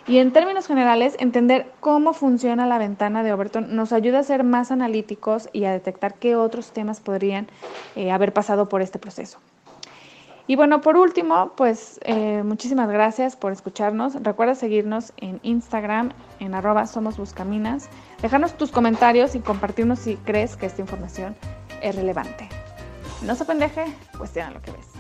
Y 0.06 0.18
en 0.18 0.34
términos 0.34 0.68
generales, 0.68 1.16
entender 1.18 1.72
cómo 1.80 2.14
funciona 2.14 2.68
la 2.68 2.78
ventana 2.78 3.24
de 3.24 3.32
Overton 3.32 3.74
nos 3.74 3.94
ayuda 3.94 4.20
a 4.20 4.24
ser 4.24 4.44
más 4.44 4.70
analíticos 4.70 5.48
y 5.54 5.64
a 5.64 5.72
detectar 5.72 6.16
qué 6.16 6.36
otros 6.36 6.74
temas 6.74 7.00
podrían 7.00 7.48
eh, 7.96 8.12
haber 8.12 8.34
pasado 8.34 8.68
por 8.68 8.82
este 8.82 9.00
proceso. 9.00 9.40
Y 10.46 10.58
bueno, 10.58 10.82
por 10.82 10.98
último, 10.98 11.54
pues 11.56 12.00
eh, 12.04 12.44
muchísimas 12.44 12.90
gracias 12.90 13.36
por 13.36 13.54
escucharnos. 13.54 14.22
Recuerda 14.22 14.56
seguirnos 14.56 15.14
en 15.18 15.40
Instagram, 15.44 16.12
en 16.40 16.54
arroba 16.54 16.86
somos 16.86 17.18
buscaminas. 17.18 17.90
Dejarnos 18.22 18.54
tus 18.58 18.72
comentarios 18.72 19.36
y 19.36 19.40
compartirnos 19.40 20.00
si 20.00 20.18
crees 20.18 20.58
que 20.58 20.66
esta 20.66 20.82
información 20.82 21.36
es 21.82 21.96
relevante. 21.96 22.50
No 23.22 23.36
se 23.36 23.46
pendeje, 23.46 23.86
cuestiona 24.18 24.52
lo 24.52 24.62
que 24.62 24.72
ves. 24.72 24.93